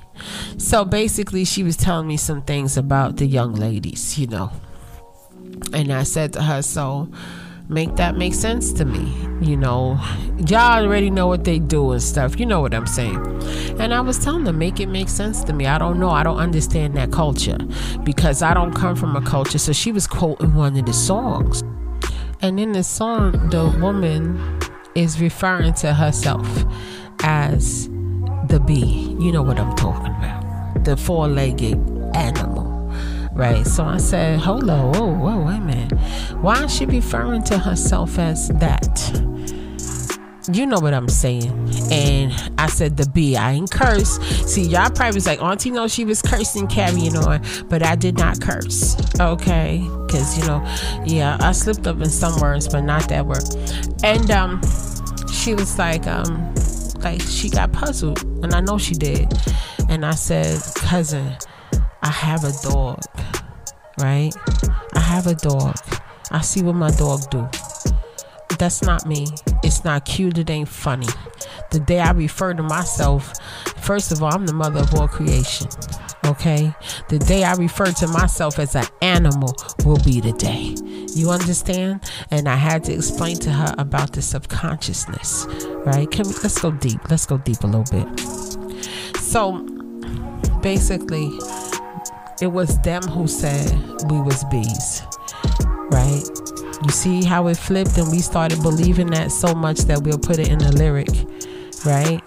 So 0.58 0.86
basically, 0.86 1.46
she 1.46 1.64
was 1.64 1.78
telling 1.78 2.08
me 2.08 2.18
some 2.18 2.42
things 2.42 2.78
about 2.78 3.18
the 3.18 3.26
young 3.26 3.54
ladies, 3.54 4.18
you 4.18 4.28
know. 4.28 4.52
And 5.74 5.92
I 5.92 6.04
said 6.04 6.34
to 6.34 6.42
her, 6.42 6.62
so 6.62 7.10
make 7.70 7.96
that 7.96 8.16
make 8.18 8.34
sense 8.34 8.72
to 8.74 8.86
me. 8.86 9.12
You 9.42 9.58
know, 9.58 10.00
y'all 10.48 10.84
already 10.84 11.10
know 11.10 11.28
what 11.28 11.44
they 11.44 11.60
do 11.60 11.92
and 11.92 12.02
stuff. 12.02 12.40
You 12.40 12.46
know 12.46 12.62
what 12.62 12.74
I'm 12.74 12.88
saying. 12.88 13.18
And 13.80 13.94
I 13.94 14.02
was 14.02 14.18
telling 14.18 14.44
them, 14.46 14.58
make 14.58 14.80
it 14.80 14.88
make 14.88 15.10
sense 15.10 15.44
to 15.46 15.54
me. 15.54 15.66
I 15.66 15.78
don't 15.78 16.00
know. 16.00 16.10
I 16.10 16.24
don't 16.24 16.38
understand 16.38 16.96
that 16.96 17.12
culture 17.12 17.58
because 18.04 18.42
I 18.42 18.54
don't 18.54 18.74
come 18.74 18.96
from 18.96 19.16
a 19.16 19.22
culture. 19.22 19.58
So 19.58 19.74
she 19.74 19.92
was 19.92 20.08
quoting 20.08 20.54
one 20.54 20.78
of 20.78 20.86
the 20.86 20.94
songs. 20.94 21.64
And 22.42 22.60
in 22.60 22.72
the 22.72 22.84
song, 22.84 23.50
the 23.50 23.68
woman 23.82 24.60
is 24.94 25.20
referring 25.20 25.74
to 25.76 25.94
herself 25.94 26.48
as 27.20 27.88
the 28.48 28.62
bee. 28.66 29.16
You 29.20 29.32
know 29.32 29.42
what 29.42 29.60
I'm 29.60 29.76
talking 29.76 30.14
about. 30.14 30.86
The 30.86 30.96
four 30.96 31.28
legged 31.28 31.78
animal. 32.16 32.75
Right. 33.36 33.68
So 33.68 33.84
I 33.84 33.98
said, 33.98 34.40
hold 34.40 34.70
on, 34.70 34.94
whoa, 34.94 35.14
whoa, 35.14 35.46
wait 35.46 35.58
a 35.58 35.60
minute. 35.60 35.92
Why 36.42 36.64
is 36.64 36.74
she 36.74 36.86
referring 36.86 37.44
to 37.44 37.60
herself 37.60 38.18
as 38.18 38.48
that? 38.48 39.12
You 40.52 40.66
know 40.66 40.80
what 40.80 40.94
I'm 40.94 41.10
saying. 41.10 41.52
And 41.92 42.32
I 42.58 42.68
said 42.68 42.98
the 42.98 43.10
B. 43.14 43.36
I 43.36 43.52
ain't 43.52 43.70
curse. 43.70 44.20
See, 44.50 44.64
y'all 44.64 44.90
probably 44.90 45.16
was 45.16 45.26
like, 45.26 45.42
Auntie 45.42 45.72
know 45.72 45.88
she 45.88 46.06
was 46.06 46.22
cursing, 46.22 46.68
carrying 46.68 47.18
on, 47.18 47.42
but 47.68 47.84
I 47.84 47.96
did 47.96 48.18
not 48.18 48.40
curse. 48.40 48.96
Okay. 49.20 49.84
Cause 50.10 50.38
you 50.38 50.48
know, 50.48 50.64
yeah, 51.06 51.38
I 51.42 51.52
slipped 51.52 51.88
up 51.88 51.98
in 51.98 52.10
some 52.10 52.40
words, 52.40 52.70
but 52.70 52.82
not 52.82 53.10
that 53.10 53.26
word. 53.26 53.44
And 54.04 54.32
um 54.32 54.62
she 55.46 55.54
was 55.54 55.78
like, 55.78 56.08
um, 56.08 56.56
like 57.02 57.22
she 57.22 57.50
got 57.50 57.72
puzzled, 57.72 58.24
and 58.44 58.54
I 58.54 58.62
know 58.62 58.78
she 58.80 58.96
did. 58.96 59.32
And 59.90 60.04
I 60.04 60.16
said, 60.16 60.60
cousin, 60.78 61.38
I 62.02 62.10
have 62.10 62.44
a 62.44 62.52
dog, 62.64 63.00
right? 64.00 64.34
I 64.94 65.00
have 65.00 65.28
a 65.28 65.36
dog. 65.36 65.78
I 66.32 66.42
see 66.42 66.62
what 66.62 66.76
my 66.76 66.92
dog 66.92 67.30
do. 67.30 67.48
That's 68.58 68.82
not 68.82 69.06
me. 69.06 69.28
It's 69.64 69.84
not 69.84 70.06
cute. 70.06 70.38
It 70.38 70.50
ain't 70.50 70.70
funny. 70.70 71.08
The 71.72 71.80
day 71.80 72.00
I 72.00 72.12
refer 72.12 72.54
to 72.54 72.64
myself, 72.64 73.34
first 73.78 74.12
of 74.12 74.24
all, 74.24 74.34
I'm 74.34 74.46
the 74.46 74.54
mother 74.54 74.80
of 74.80 74.94
all 74.96 75.08
creation. 75.08 75.68
Okay? 76.26 76.74
The 77.10 77.20
day 77.20 77.44
I 77.44 77.54
refer 77.54 77.86
to 77.86 78.08
myself 78.08 78.60
as 78.60 78.76
an 78.76 78.86
animal 79.02 79.54
will 79.84 80.00
be 80.04 80.22
the 80.22 80.32
day. 80.34 80.76
You 81.14 81.30
understand? 81.32 82.04
And 82.32 82.48
I 82.48 82.56
had 82.56 82.84
to 82.86 82.94
explain 82.94 83.38
to 83.40 83.52
her 83.52 83.76
about 83.78 84.14
the 84.14 84.22
subconsciousness, 84.22 85.48
right? 85.86 86.10
Can 86.10 86.28
we, 86.28 86.34
let's 86.44 86.60
go 86.60 86.72
deep. 86.72 87.00
Let's 87.10 87.26
go 87.26 87.38
deep 87.38 87.64
a 87.64 87.68
little 87.68 87.86
bit. 87.92 88.20
So 89.20 89.60
basically, 90.62 91.30
it 92.42 92.48
was 92.48 92.80
them 92.82 93.04
who 93.04 93.28
said 93.28 93.72
we 94.10 94.20
was 94.22 94.44
bees, 94.46 95.04
right? 95.90 96.24
You 96.84 96.92
see 96.92 97.24
how 97.24 97.48
it 97.48 97.58
flipped 97.58 97.98
and 97.98 98.12
we 98.12 98.20
started 98.20 98.62
believing 98.62 99.08
that 99.12 99.32
so 99.32 99.54
much 99.56 99.80
that 99.82 100.02
we'll 100.02 100.20
put 100.20 100.40
it 100.40 100.50
in 100.50 100.60
the 100.60 100.72
lyric, 100.72 101.10
right? 101.86 102.22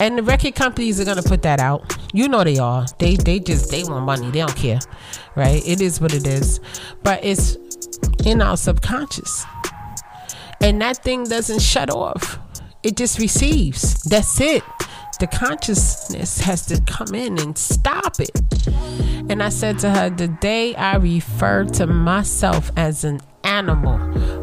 And 0.00 0.18
the 0.18 0.22
record 0.22 0.54
companies 0.54 1.00
are 1.00 1.04
gonna 1.04 1.22
put 1.22 1.42
that 1.42 1.60
out. 1.60 1.96
You 2.12 2.28
know 2.28 2.42
they 2.42 2.58
are. 2.58 2.86
They 2.98 3.16
they 3.16 3.38
just 3.38 3.70
they 3.70 3.84
want 3.84 4.04
money. 4.04 4.30
They 4.30 4.40
don't 4.40 4.56
care, 4.56 4.80
right? 5.36 5.66
It 5.66 5.80
is 5.80 6.00
what 6.00 6.12
it 6.14 6.26
is. 6.26 6.60
But 7.02 7.24
it's 7.24 7.56
in 8.24 8.42
our 8.42 8.56
subconscious. 8.56 9.44
And 10.60 10.80
that 10.80 10.98
thing 10.98 11.24
doesn't 11.24 11.60
shut 11.60 11.90
off. 11.90 12.38
It 12.82 12.96
just 12.96 13.18
receives. 13.18 14.02
That's 14.02 14.40
it. 14.40 14.62
The 15.22 15.28
consciousness 15.28 16.40
has 16.40 16.66
to 16.66 16.80
come 16.80 17.14
in 17.14 17.38
and 17.38 17.56
stop 17.56 18.18
it. 18.18 18.42
And 19.30 19.40
I 19.40 19.50
said 19.50 19.78
to 19.78 19.90
her, 19.90 20.10
the 20.10 20.26
day 20.26 20.74
I 20.74 20.96
refer 20.96 21.62
to 21.76 21.86
myself 21.86 22.72
as 22.76 23.04
an 23.04 23.20
animal 23.44 23.98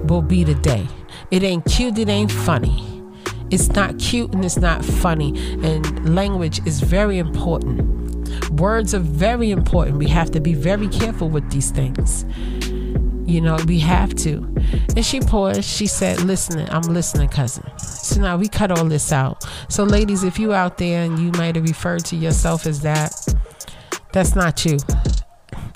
will 0.05 0.21
be 0.21 0.45
the 0.45 0.55
day. 0.55 0.87
It 1.31 1.43
ain't 1.43 1.65
cute, 1.65 1.97
it 1.97 2.07
ain't 2.07 2.31
funny. 2.31 3.03
It's 3.49 3.67
not 3.67 3.99
cute 3.99 4.33
and 4.33 4.45
it's 4.45 4.55
not 4.55 4.85
funny. 4.85 5.37
And 5.61 6.15
language 6.15 6.65
is 6.65 6.79
very 6.79 7.17
important. 7.17 8.49
Words 8.51 8.95
are 8.95 8.99
very 8.99 9.51
important. 9.51 9.97
We 9.97 10.07
have 10.07 10.31
to 10.31 10.39
be 10.39 10.53
very 10.53 10.87
careful 10.87 11.27
with 11.27 11.51
these 11.51 11.71
things. 11.71 12.23
You 13.29 13.41
know, 13.41 13.59
we 13.67 13.77
have 13.81 14.15
to. 14.15 14.37
And 14.95 15.05
she 15.05 15.19
paused. 15.19 15.63
She 15.63 15.85
said, 15.85 16.21
Listening, 16.21 16.67
I'm 16.71 16.81
listening, 16.81 17.29
cousin. 17.29 17.63
So 17.77 18.19
now 18.19 18.37
we 18.37 18.47
cut 18.47 18.71
all 18.71 18.85
this 18.85 19.11
out. 19.11 19.47
So, 19.69 19.83
ladies, 19.83 20.23
if 20.23 20.39
you 20.39 20.51
out 20.51 20.79
there 20.79 21.03
and 21.03 21.19
you 21.19 21.31
might 21.33 21.55
have 21.55 21.63
referred 21.63 22.03
to 22.05 22.15
yourself 22.15 22.65
as 22.65 22.81
that, 22.81 23.13
that's 24.13 24.35
not 24.35 24.65
you. 24.65 24.79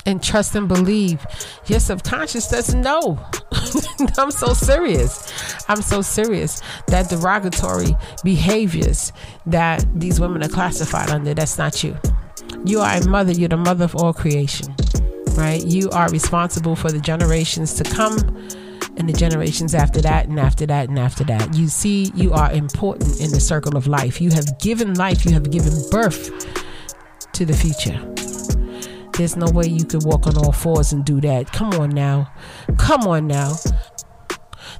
And 0.04 0.20
trust 0.20 0.56
and 0.56 0.66
believe. 0.66 1.24
Your 1.66 1.78
subconscious 1.78 2.48
doesn't 2.48 2.80
know. 2.80 3.24
I'm 4.18 4.32
so 4.32 4.52
serious. 4.52 5.32
I'm 5.68 5.80
so 5.80 6.02
serious 6.02 6.60
that 6.88 7.08
derogatory 7.08 7.96
behaviors 8.24 9.12
that 9.46 9.86
these 9.94 10.18
women 10.20 10.42
are 10.42 10.48
classified 10.48 11.10
under, 11.10 11.34
that's 11.34 11.56
not 11.56 11.84
you. 11.84 11.96
You 12.64 12.80
are 12.80 12.96
a 12.96 13.06
mother, 13.06 13.30
you're 13.30 13.48
the 13.48 13.56
mother 13.56 13.84
of 13.84 13.94
all 13.94 14.12
creation 14.12 14.74
right? 15.36 15.64
You 15.64 15.90
are 15.90 16.08
responsible 16.10 16.76
for 16.76 16.90
the 16.90 17.00
generations 17.00 17.74
to 17.74 17.84
come 17.84 18.18
and 18.96 19.08
the 19.08 19.12
generations 19.12 19.74
after 19.74 20.00
that 20.02 20.28
and 20.28 20.38
after 20.38 20.66
that 20.66 20.88
and 20.88 20.98
after 20.98 21.24
that. 21.24 21.54
You 21.54 21.68
see, 21.68 22.12
you 22.14 22.32
are 22.32 22.52
important 22.52 23.20
in 23.20 23.30
the 23.30 23.40
circle 23.40 23.76
of 23.76 23.86
life. 23.86 24.20
You 24.20 24.30
have 24.30 24.58
given 24.58 24.94
life, 24.94 25.24
you 25.24 25.32
have 25.32 25.50
given 25.50 25.72
birth 25.90 26.30
to 27.32 27.44
the 27.44 27.54
future. 27.54 27.98
There's 29.16 29.36
no 29.36 29.46
way 29.52 29.66
you 29.66 29.84
could 29.84 30.04
walk 30.04 30.26
on 30.26 30.36
all 30.36 30.52
fours 30.52 30.92
and 30.92 31.04
do 31.04 31.20
that. 31.20 31.52
Come 31.52 31.72
on 31.74 31.90
now. 31.90 32.32
Come 32.78 33.02
on 33.02 33.26
now. 33.28 33.54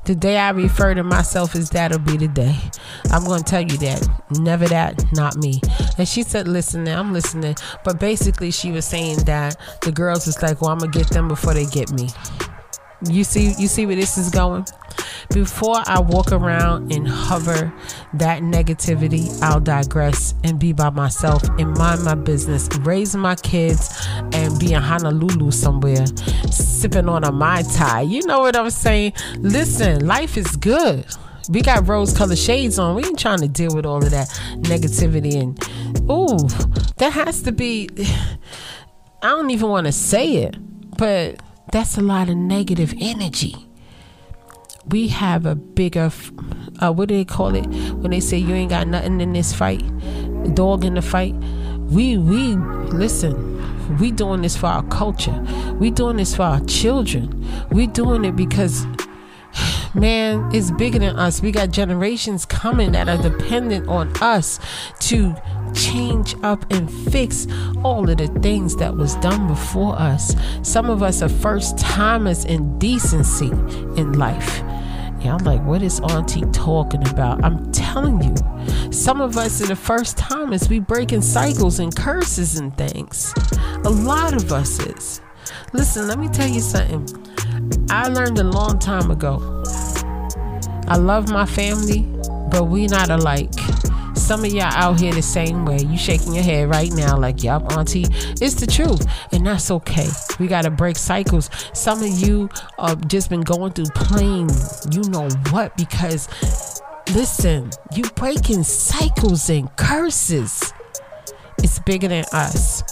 The 0.04 0.14
day 0.14 0.36
I 0.36 0.50
refer 0.50 0.94
to 0.94 1.02
myself 1.02 1.54
as 1.54 1.70
that'll 1.70 1.98
be 1.98 2.16
the 2.16 2.28
day. 2.28 2.56
I'm 3.10 3.24
going 3.24 3.42
to 3.42 3.50
tell 3.50 3.62
you 3.62 3.76
that. 3.78 4.06
Never 4.38 4.66
that, 4.68 5.02
not 5.12 5.36
me. 5.36 5.60
And 5.96 6.06
she 6.06 6.22
said, 6.22 6.46
Listen, 6.46 6.86
I'm 6.88 7.12
listening. 7.12 7.56
But 7.84 7.98
basically, 7.98 8.50
she 8.50 8.70
was 8.70 8.84
saying 8.84 9.24
that 9.24 9.56
the 9.80 9.92
girls 9.92 10.26
was 10.26 10.42
like, 10.42 10.60
Well, 10.60 10.70
I'm 10.70 10.78
going 10.78 10.92
to 10.92 10.98
get 10.98 11.08
them 11.08 11.28
before 11.28 11.54
they 11.54 11.66
get 11.66 11.90
me. 11.92 12.10
You 13.08 13.24
see, 13.24 13.54
you 13.58 13.68
see 13.68 13.86
where 13.86 13.96
this 13.96 14.16
is 14.16 14.30
going? 14.30 14.66
Before 15.30 15.82
I 15.86 16.00
walk 16.00 16.32
around 16.32 16.92
and 16.92 17.08
hover 17.08 17.72
that 18.14 18.42
negativity, 18.42 19.42
I'll 19.42 19.60
digress 19.60 20.34
and 20.44 20.58
be 20.58 20.72
by 20.72 20.90
myself 20.90 21.42
and 21.58 21.76
mind 21.76 22.04
my 22.04 22.14
business, 22.14 22.68
raise 22.80 23.16
my 23.16 23.34
kids, 23.36 23.90
and 24.32 24.58
be 24.58 24.72
in 24.72 24.82
Honolulu 24.82 25.50
somewhere, 25.50 26.04
sipping 26.84 27.08
on 27.08 27.24
a 27.24 27.32
Mai 27.32 27.62
Tai. 27.62 28.02
You 28.02 28.26
know 28.26 28.40
what 28.40 28.54
I'm 28.54 28.68
saying? 28.68 29.14
Listen, 29.38 30.06
life 30.06 30.36
is 30.36 30.54
good. 30.56 31.06
We 31.48 31.62
got 31.62 31.88
rose 31.88 32.14
colored 32.14 32.36
shades 32.36 32.78
on. 32.78 32.94
We 32.94 33.06
ain't 33.06 33.18
trying 33.18 33.38
to 33.38 33.48
deal 33.48 33.74
with 33.74 33.86
all 33.86 34.04
of 34.04 34.10
that 34.10 34.28
negativity 34.58 35.40
and 35.40 35.58
ooh, 36.10 36.36
that 36.98 37.14
has 37.14 37.40
to 37.44 37.52
be 37.52 37.88
I 39.22 39.28
don't 39.28 39.48
even 39.48 39.70
want 39.70 39.86
to 39.86 39.92
say 39.92 40.36
it, 40.36 40.56
but 40.98 41.40
that's 41.72 41.96
a 41.96 42.02
lot 42.02 42.28
of 42.28 42.36
negative 42.36 42.92
energy 43.00 43.56
we 44.88 45.08
have 45.08 45.46
a 45.46 45.54
bigger 45.54 46.10
uh, 46.82 46.92
what 46.92 47.08
do 47.08 47.16
they 47.16 47.24
call 47.24 47.54
it 47.54 47.64
when 47.94 48.10
they 48.10 48.20
say 48.20 48.36
you 48.36 48.54
ain't 48.54 48.68
got 48.68 48.86
nothing 48.86 49.18
in 49.18 49.32
this 49.32 49.54
fight 49.54 49.82
dog 50.54 50.84
in 50.84 50.92
the 50.92 51.00
fight 51.00 51.34
we 51.90 52.16
we 52.16 52.56
listen 52.56 53.54
we 53.98 54.10
doing 54.10 54.42
this 54.42 54.56
for 54.56 54.66
our 54.66 54.82
culture. 54.84 55.38
We 55.78 55.90
doing 55.90 56.16
this 56.16 56.34
for 56.34 56.42
our 56.42 56.60
children. 56.60 57.46
We 57.70 57.86
doing 57.86 58.24
it 58.24 58.34
because 58.34 58.86
man 59.94 60.50
it's 60.52 60.70
bigger 60.72 60.98
than 60.98 61.16
us. 61.16 61.40
We 61.40 61.52
got 61.52 61.70
generations 61.70 62.44
coming 62.44 62.92
that 62.92 63.08
are 63.08 63.18
dependent 63.18 63.88
on 63.88 64.12
us 64.20 64.58
to 65.00 65.34
change 65.74 66.34
up 66.42 66.70
and 66.72 66.90
fix 66.90 67.46
all 67.84 68.08
of 68.08 68.16
the 68.18 68.28
things 68.40 68.76
that 68.76 68.96
was 68.96 69.14
done 69.16 69.46
before 69.46 69.98
us. 69.98 70.34
Some 70.62 70.90
of 70.90 71.02
us 71.02 71.22
are 71.22 71.28
first 71.28 71.78
timers 71.78 72.44
in 72.44 72.78
decency 72.78 73.50
in 73.96 74.14
life 74.14 74.62
I'm 75.30 75.44
like, 75.44 75.64
what 75.64 75.82
is 75.82 76.00
Auntie 76.00 76.42
talking 76.52 77.06
about? 77.08 77.44
I'm 77.44 77.70
telling 77.72 78.22
you, 78.22 78.34
some 78.92 79.20
of 79.20 79.36
us 79.36 79.62
are 79.62 79.66
the 79.66 79.76
first 79.76 80.16
time 80.18 80.34
timers 80.34 80.68
we 80.68 80.80
breaking 80.80 81.22
cycles 81.22 81.78
and 81.78 81.94
curses 81.94 82.58
and 82.58 82.76
things. 82.76 83.32
A 83.84 83.88
lot 83.90 84.34
of 84.34 84.52
us 84.52 84.78
is. 84.80 85.20
Listen, 85.72 86.08
let 86.08 86.18
me 86.18 86.28
tell 86.28 86.48
you 86.48 86.60
something. 86.60 87.06
I 87.88 88.08
learned 88.08 88.38
a 88.38 88.44
long 88.44 88.78
time 88.78 89.10
ago. 89.10 89.62
I 90.88 90.96
love 90.96 91.30
my 91.30 91.46
family, 91.46 92.00
but 92.50 92.64
we 92.64 92.88
not 92.88 93.10
alike. 93.10 93.54
Some 94.24 94.42
of 94.42 94.54
y'all 94.54 94.72
out 94.72 94.98
here 94.98 95.12
the 95.12 95.20
same 95.20 95.66
way. 95.66 95.80
You 95.80 95.98
shaking 95.98 96.32
your 96.32 96.42
head 96.42 96.70
right 96.70 96.90
now, 96.90 97.18
like, 97.18 97.42
yup, 97.42 97.76
auntie. 97.76 98.06
It's 98.40 98.54
the 98.54 98.66
truth. 98.66 99.06
And 99.32 99.46
that's 99.46 99.70
okay. 99.70 100.08
We 100.40 100.46
got 100.46 100.62
to 100.62 100.70
break 100.70 100.96
cycles. 100.96 101.50
Some 101.74 102.02
of 102.02 102.08
you 102.08 102.48
have 102.78 103.06
just 103.06 103.28
been 103.28 103.42
going 103.42 103.72
through 103.72 103.90
plain, 103.94 104.48
you 104.90 105.02
know 105.10 105.28
what, 105.50 105.76
because 105.76 106.30
listen, 107.14 107.68
you 107.94 108.04
breaking 108.14 108.62
cycles 108.62 109.50
and 109.50 109.68
curses. 109.76 110.72
It's 111.58 111.78
bigger 111.80 112.08
than 112.08 112.24
us. 112.32 112.82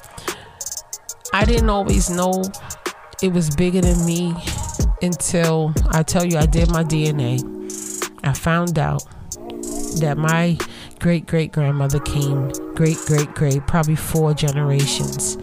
I 1.32 1.46
didn't 1.46 1.70
always 1.70 2.10
know 2.10 2.42
it 3.22 3.32
was 3.32 3.48
bigger 3.56 3.80
than 3.80 4.04
me 4.04 4.34
until 5.00 5.72
I 5.92 6.02
tell 6.02 6.26
you 6.26 6.36
I 6.36 6.44
did 6.44 6.70
my 6.70 6.84
DNA. 6.84 7.40
I 8.22 8.34
found 8.34 8.78
out 8.78 9.02
that 10.00 10.16
my 10.18 10.58
great 11.02 11.26
great 11.26 11.50
grandmother 11.50 11.98
came, 11.98 12.48
great 12.76 12.96
great 13.06 13.34
great, 13.34 13.66
probably 13.66 13.96
four 13.96 14.32
generations 14.32 15.36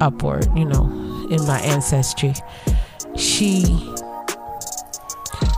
upward, 0.00 0.46
you 0.56 0.64
know, 0.64 0.84
in 1.28 1.44
my 1.44 1.58
ancestry. 1.60 2.32
She 3.16 3.64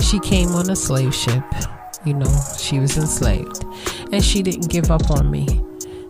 she 0.01 0.19
came 0.21 0.49
on 0.53 0.71
a 0.71 0.77
slave 0.77 1.15
ship, 1.15 1.45
you 2.07 2.15
know, 2.15 2.33
she 2.59 2.79
was 2.79 2.97
enslaved. 2.97 3.65
And 4.13 4.25
she 4.25 4.43
didn't 4.43 4.71
give 4.71 4.91
up 4.91 5.11
on 5.11 5.31
me. 5.31 5.47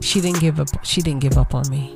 She 0.00 0.20
didn't 0.20 0.40
give 0.40 0.60
up 0.60 0.68
she 0.84 1.02
didn't 1.02 1.22
give 1.22 1.36
up 1.36 1.56
on 1.56 1.68
me. 1.68 1.92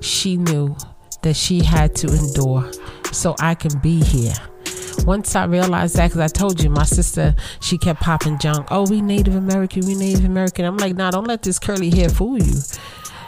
She 0.00 0.38
knew 0.38 0.74
that 1.20 1.36
she 1.36 1.62
had 1.62 1.94
to 1.96 2.08
endure 2.08 2.72
so 3.12 3.36
I 3.40 3.54
can 3.54 3.78
be 3.80 4.02
here 4.02 4.34
once 5.04 5.34
I 5.34 5.44
realized 5.44 5.96
that, 5.96 6.08
because 6.08 6.20
I 6.20 6.28
told 6.28 6.62
you, 6.62 6.70
my 6.70 6.84
sister, 6.84 7.34
she 7.60 7.78
kept 7.78 8.00
popping 8.00 8.38
junk. 8.38 8.68
Oh, 8.70 8.88
we 8.88 9.00
Native 9.00 9.34
American, 9.34 9.86
we 9.86 9.94
Native 9.94 10.24
American. 10.24 10.64
I'm 10.64 10.76
like, 10.76 10.96
nah, 10.96 11.10
don't 11.10 11.26
let 11.26 11.42
this 11.42 11.58
curly 11.58 11.90
hair 11.90 12.08
fool 12.08 12.38
you. 12.38 12.54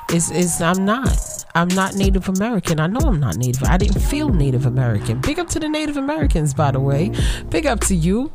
It's, 0.09 0.31
it's, 0.31 0.61
I'm 0.61 0.85
not. 0.85 1.45
I'm 1.55 1.69
not 1.69 1.95
Native 1.95 2.29
American. 2.29 2.79
I 2.81 2.87
know 2.87 3.01
I'm 3.01 3.19
not 3.19 3.37
Native. 3.37 3.65
I 3.65 3.77
didn't 3.77 4.01
feel 4.01 4.29
Native 4.29 4.67
American. 4.67 5.21
Big 5.21 5.39
up 5.39 5.49
to 5.49 5.59
the 5.59 5.69
Native 5.69 5.97
Americans, 5.97 6.55
by 6.55 6.71
the 6.71 6.81
way. 6.81 7.11
Big 7.49 7.67
up 7.67 7.81
to 7.81 7.95
you, 7.95 8.33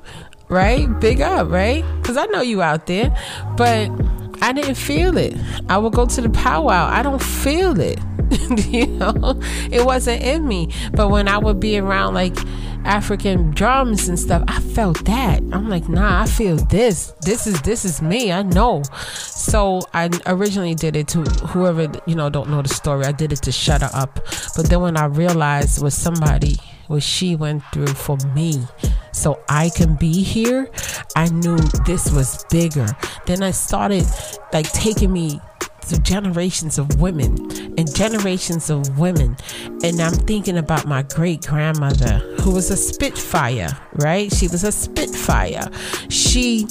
right? 0.49 0.87
Big 0.99 1.21
up, 1.21 1.49
right? 1.49 1.85
Because 2.01 2.17
I 2.17 2.25
know 2.25 2.41
you 2.41 2.61
out 2.61 2.87
there. 2.87 3.15
But 3.55 3.89
I 4.41 4.53
didn't 4.53 4.75
feel 4.75 5.17
it. 5.17 5.37
I 5.69 5.77
would 5.77 5.93
go 5.93 6.07
to 6.07 6.21
the 6.21 6.29
powwow. 6.29 6.87
I 6.87 7.03
don't 7.03 7.21
feel 7.21 7.79
it. 7.79 7.99
you 8.69 8.87
know, 8.87 9.39
it 9.71 9.85
wasn't 9.85 10.23
in 10.23 10.47
me. 10.47 10.69
But 10.93 11.09
when 11.09 11.27
I 11.27 11.37
would 11.37 11.59
be 11.59 11.77
around 11.77 12.13
like 12.13 12.35
African 12.85 13.51
drums 13.51 14.07
and 14.07 14.19
stuff, 14.19 14.43
I 14.47 14.59
felt 14.59 15.05
that. 15.05 15.39
I'm 15.51 15.69
like, 15.69 15.87
nah, 15.89 16.21
I 16.21 16.25
feel 16.25 16.55
this. 16.55 17.13
This 17.21 17.47
is 17.47 17.61
this 17.61 17.85
is 17.85 18.01
me. 18.01 18.31
I 18.31 18.43
know. 18.43 18.83
So 19.15 19.81
I 19.93 20.09
originally 20.25 20.75
did 20.75 20.95
it 20.95 21.07
to 21.09 21.21
whoever 21.21 21.91
you 22.05 22.15
know 22.15 22.29
don't 22.29 22.49
know 22.49 22.61
the 22.61 22.69
story. 22.69 23.05
I 23.05 23.11
did 23.11 23.33
it 23.33 23.41
to 23.43 23.51
shut 23.51 23.81
her 23.81 23.89
up. 23.93 24.15
But 24.55 24.69
then 24.69 24.81
when 24.81 24.97
I 24.97 25.05
realized 25.05 25.81
was 25.81 25.93
somebody 25.93 26.57
what 26.87 27.03
she 27.03 27.35
went 27.35 27.63
through 27.71 27.87
for 27.87 28.17
me 28.35 28.65
so 29.13 29.39
I 29.49 29.69
can 29.69 29.95
be 29.95 30.23
here, 30.23 30.69
I 31.15 31.27
knew 31.29 31.57
this 31.85 32.11
was 32.11 32.45
bigger. 32.49 32.87
Then 33.25 33.43
I 33.43 33.51
started 33.51 34.05
like 34.53 34.71
taking 34.71 35.11
me 35.11 35.39
to 35.91 35.99
generations 35.99 36.77
of 36.77 37.01
women 37.01 37.35
and 37.77 37.93
generations 37.93 38.69
of 38.69 38.97
women. 38.97 39.35
And 39.83 39.99
I'm 39.99 40.13
thinking 40.13 40.57
about 40.57 40.85
my 40.87 41.03
great 41.03 41.45
grandmother, 41.45 42.19
who 42.41 42.51
was 42.51 42.71
a 42.71 42.77
Spitfire, 42.77 43.77
right? 43.95 44.33
She 44.33 44.47
was 44.47 44.63
a 44.63 44.71
Spitfire. 44.71 45.69
She 46.09 46.65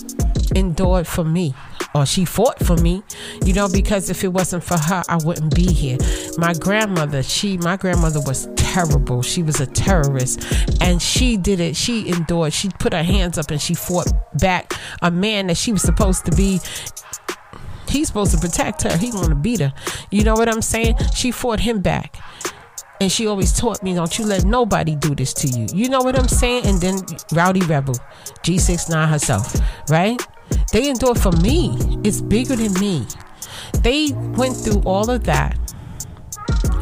endured 0.56 1.06
for 1.06 1.24
me 1.24 1.54
or 1.94 2.06
she 2.06 2.24
fought 2.24 2.64
for 2.64 2.76
me, 2.76 3.02
you 3.44 3.52
know, 3.52 3.68
because 3.68 4.10
if 4.10 4.24
it 4.24 4.28
wasn't 4.28 4.64
for 4.64 4.78
her, 4.78 5.02
I 5.08 5.18
wouldn't 5.22 5.54
be 5.54 5.70
here. 5.70 5.98
My 6.38 6.54
grandmother, 6.54 7.22
she, 7.22 7.58
my 7.58 7.76
grandmother 7.76 8.20
was 8.20 8.48
terrible. 8.56 9.22
She 9.22 9.42
was 9.42 9.60
a 9.60 9.66
terrorist 9.66 10.42
and 10.80 11.02
she 11.02 11.36
did 11.36 11.60
it. 11.60 11.76
She 11.76 12.08
endured. 12.08 12.52
She 12.52 12.70
put 12.78 12.92
her 12.92 13.02
hands 13.02 13.38
up 13.38 13.50
and 13.50 13.60
she 13.60 13.74
fought 13.74 14.10
back 14.38 14.74
a 15.02 15.10
man 15.10 15.48
that 15.48 15.56
she 15.56 15.72
was 15.72 15.82
supposed 15.82 16.24
to 16.26 16.32
be 16.32 16.60
He's 17.90 18.08
supposed 18.08 18.32
to 18.32 18.38
protect 18.38 18.82
her. 18.82 18.96
He 18.96 19.10
to 19.10 19.34
beat 19.34 19.60
her. 19.60 19.72
You 20.10 20.24
know 20.24 20.34
what 20.34 20.48
I'm 20.48 20.62
saying? 20.62 20.96
She 21.14 21.30
fought 21.30 21.60
him 21.60 21.80
back. 21.80 22.16
And 23.00 23.10
she 23.10 23.26
always 23.26 23.56
taught 23.56 23.82
me, 23.82 23.94
don't 23.94 24.18
you 24.18 24.26
let 24.26 24.44
nobody 24.44 24.94
do 24.94 25.14
this 25.14 25.32
to 25.34 25.48
you. 25.48 25.66
You 25.72 25.88
know 25.88 26.00
what 26.00 26.18
I'm 26.18 26.28
saying? 26.28 26.66
And 26.66 26.80
then 26.80 26.98
Rowdy 27.32 27.62
Rebel, 27.62 27.94
G69 28.42 29.08
herself, 29.08 29.56
right? 29.88 30.20
They 30.72 30.90
endured 30.90 31.18
for 31.18 31.32
me. 31.32 31.76
It's 32.04 32.20
bigger 32.20 32.56
than 32.56 32.74
me. 32.74 33.06
They 33.82 34.12
went 34.12 34.56
through 34.56 34.82
all 34.84 35.08
of 35.08 35.24
that. 35.24 35.56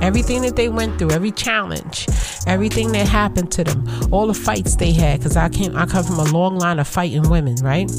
Everything 0.01 0.43
that 0.43 0.57
they 0.57 0.69
went 0.69 0.99
through, 0.99 1.11
every 1.11 1.33
challenge, 1.33 2.07
everything 2.47 2.93
that 2.93 3.09
happened 3.09 3.51
to 3.53 3.65
them, 3.65 3.89
all 4.13 4.27
the 4.27 4.35
fights 4.35 4.77
they 4.77 4.93
had, 4.93 5.19
because 5.19 5.37
I 5.37 5.49
came, 5.49 5.77
I 5.77 5.87
come 5.87 6.05
from 6.05 6.19
a 6.19 6.25
long 6.25 6.59
line 6.59 6.79
of 6.79 6.89
fighting 6.89 7.29
women, 7.29 7.57
right? 7.63 7.91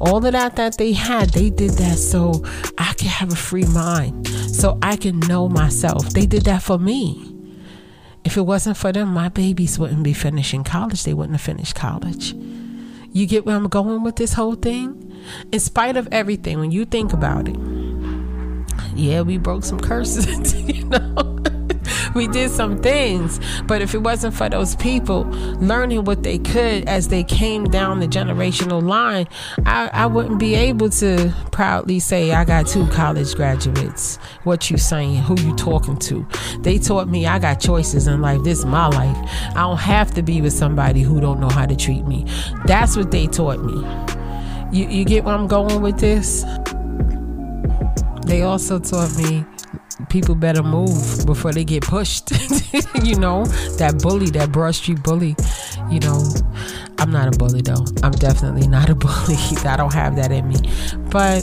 All 0.00 0.24
of 0.24 0.32
that 0.32 0.56
that 0.56 0.78
they 0.78 0.92
had, 0.92 1.30
they 1.30 1.50
did 1.50 1.72
that 1.72 1.98
so 1.98 2.42
I 2.78 2.94
can 2.94 3.08
have 3.08 3.32
a 3.32 3.36
free 3.36 3.66
mind, 3.66 4.26
so 4.28 4.78
I 4.82 4.96
can 4.96 5.20
know 5.20 5.48
myself. 5.48 6.10
They 6.10 6.26
did 6.26 6.44
that 6.44 6.62
for 6.62 6.78
me. 6.78 7.26
If 8.24 8.36
it 8.36 8.42
wasn't 8.42 8.76
for 8.76 8.92
them, 8.92 9.12
my 9.12 9.28
babies 9.28 9.78
wouldn't 9.78 10.02
be 10.02 10.12
finishing 10.12 10.64
college. 10.64 11.04
They 11.04 11.14
wouldn't 11.14 11.34
have 11.34 11.40
finished 11.40 11.74
college. 11.74 12.34
You 13.12 13.26
get 13.26 13.44
where 13.44 13.56
I'm 13.56 13.68
going 13.68 14.02
with 14.02 14.16
this 14.16 14.34
whole 14.34 14.54
thing? 14.54 15.06
In 15.52 15.60
spite 15.60 15.96
of 15.96 16.08
everything, 16.12 16.58
when 16.58 16.70
you 16.70 16.84
think 16.84 17.12
about 17.12 17.48
it, 17.48 17.56
yeah, 18.94 19.22
we 19.22 19.38
broke 19.38 19.64
some 19.64 19.80
curses, 19.80 20.54
you 20.68 20.84
know. 20.84 21.38
we 22.14 22.26
did 22.28 22.50
some 22.50 22.80
things, 22.80 23.40
but 23.66 23.82
if 23.82 23.94
it 23.94 23.98
wasn't 23.98 24.34
for 24.34 24.48
those 24.48 24.76
people 24.76 25.22
learning 25.60 26.04
what 26.04 26.22
they 26.22 26.38
could 26.38 26.88
as 26.88 27.08
they 27.08 27.22
came 27.22 27.64
down 27.64 28.00
the 28.00 28.08
generational 28.08 28.82
line, 28.82 29.28
I, 29.66 29.90
I 29.92 30.06
wouldn't 30.06 30.38
be 30.38 30.54
able 30.54 30.90
to 30.90 31.32
proudly 31.52 31.98
say 31.98 32.32
I 32.32 32.44
got 32.44 32.66
two 32.66 32.86
college 32.88 33.34
graduates. 33.34 34.16
What 34.44 34.70
you 34.70 34.78
saying? 34.78 35.16
Who 35.22 35.40
you 35.40 35.54
talking 35.56 35.98
to? 36.00 36.26
They 36.60 36.78
taught 36.78 37.08
me 37.08 37.26
I 37.26 37.38
got 37.38 37.60
choices 37.60 38.06
in 38.06 38.20
life. 38.20 38.42
This 38.42 38.60
is 38.60 38.64
my 38.64 38.88
life. 38.88 39.16
I 39.50 39.62
don't 39.62 39.78
have 39.78 40.12
to 40.14 40.22
be 40.22 40.40
with 40.40 40.52
somebody 40.52 41.02
who 41.02 41.20
don't 41.20 41.40
know 41.40 41.48
how 41.48 41.66
to 41.66 41.76
treat 41.76 42.04
me. 42.04 42.26
That's 42.66 42.96
what 42.96 43.10
they 43.10 43.26
taught 43.26 43.62
me. 43.62 43.86
You, 44.72 44.88
you 44.88 45.04
get 45.04 45.24
where 45.24 45.34
I'm 45.34 45.48
going 45.48 45.82
with 45.82 45.98
this? 45.98 46.44
They 48.30 48.42
also 48.42 48.78
taught 48.78 49.12
me 49.16 49.44
people 50.08 50.36
better 50.36 50.62
move 50.62 51.26
before 51.26 51.52
they 51.52 51.64
get 51.64 51.82
pushed. 51.82 52.30
you 53.02 53.16
know, 53.16 53.44
that 53.76 53.98
bully, 54.00 54.30
that 54.30 54.52
Broad 54.52 54.76
Street 54.76 55.02
bully. 55.02 55.34
You 55.90 55.98
know, 55.98 56.22
I'm 56.98 57.10
not 57.10 57.34
a 57.34 57.36
bully 57.36 57.60
though. 57.60 57.84
I'm 58.04 58.12
definitely 58.12 58.68
not 58.68 58.88
a 58.88 58.94
bully. 59.04 59.34
I 59.66 59.76
don't 59.76 59.92
have 59.92 60.14
that 60.14 60.30
in 60.30 60.46
me. 60.46 60.54
But 61.10 61.40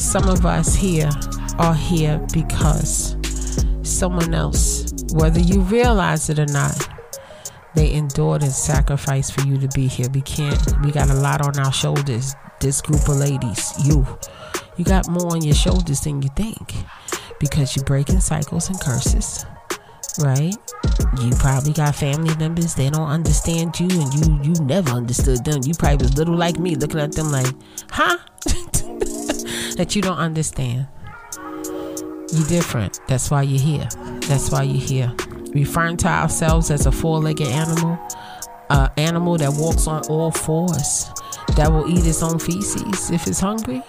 some 0.00 0.26
of 0.26 0.46
us 0.46 0.74
here 0.74 1.10
are 1.58 1.74
here 1.74 2.18
because 2.32 3.14
someone 3.82 4.32
else, 4.32 4.90
whether 5.12 5.38
you 5.38 5.60
realize 5.60 6.30
it 6.30 6.38
or 6.38 6.46
not, 6.46 6.88
they 7.74 7.92
endured 7.92 8.42
and 8.42 8.52
sacrificed 8.52 9.38
for 9.38 9.46
you 9.46 9.58
to 9.58 9.68
be 9.68 9.86
here. 9.86 10.08
We 10.14 10.22
can't, 10.22 10.58
we 10.82 10.92
got 10.92 11.10
a 11.10 11.14
lot 11.14 11.46
on 11.46 11.58
our 11.62 11.74
shoulders. 11.74 12.34
This 12.58 12.80
group 12.80 13.06
of 13.06 13.16
ladies, 13.16 13.74
you, 13.86 14.06
you 14.80 14.84
got 14.86 15.06
more 15.10 15.32
on 15.32 15.42
your 15.42 15.54
shoulders 15.54 16.00
than 16.00 16.22
you 16.22 16.30
think 16.30 16.72
because 17.38 17.76
you're 17.76 17.84
breaking 17.84 18.18
cycles 18.18 18.70
and 18.70 18.80
curses, 18.80 19.44
right? 20.18 20.56
You 21.20 21.32
probably 21.36 21.74
got 21.74 21.94
family 21.94 22.34
members, 22.36 22.74
they 22.76 22.88
don't 22.88 23.10
understand 23.10 23.78
you, 23.78 23.88
and 23.90 24.14
you 24.14 24.40
you 24.42 24.64
never 24.64 24.92
understood 24.92 25.44
them. 25.44 25.60
You 25.64 25.74
probably 25.74 26.06
was 26.06 26.16
little 26.16 26.34
like 26.34 26.58
me, 26.58 26.76
looking 26.76 26.98
at 26.98 27.12
them 27.12 27.30
like, 27.30 27.52
huh? 27.90 28.16
that 29.76 29.92
you 29.94 30.00
don't 30.00 30.16
understand. 30.16 30.88
You're 32.32 32.48
different. 32.48 33.00
That's 33.06 33.30
why 33.30 33.42
you're 33.42 33.60
here. 33.60 33.88
That's 34.28 34.50
why 34.50 34.62
you're 34.62 34.80
here 34.80 35.14
referring 35.52 35.98
to 35.98 36.08
ourselves 36.08 36.70
as 36.70 36.86
a 36.86 36.92
four-legged 36.92 37.48
animal, 37.48 37.98
an 38.70 38.88
animal 38.96 39.36
that 39.36 39.52
walks 39.52 39.86
on 39.86 40.06
all 40.06 40.30
fours, 40.30 41.10
that 41.56 41.70
will 41.70 41.86
eat 41.86 42.06
its 42.06 42.22
own 42.22 42.38
feces 42.38 43.10
if 43.10 43.26
it's 43.26 43.40
hungry. 43.40 43.82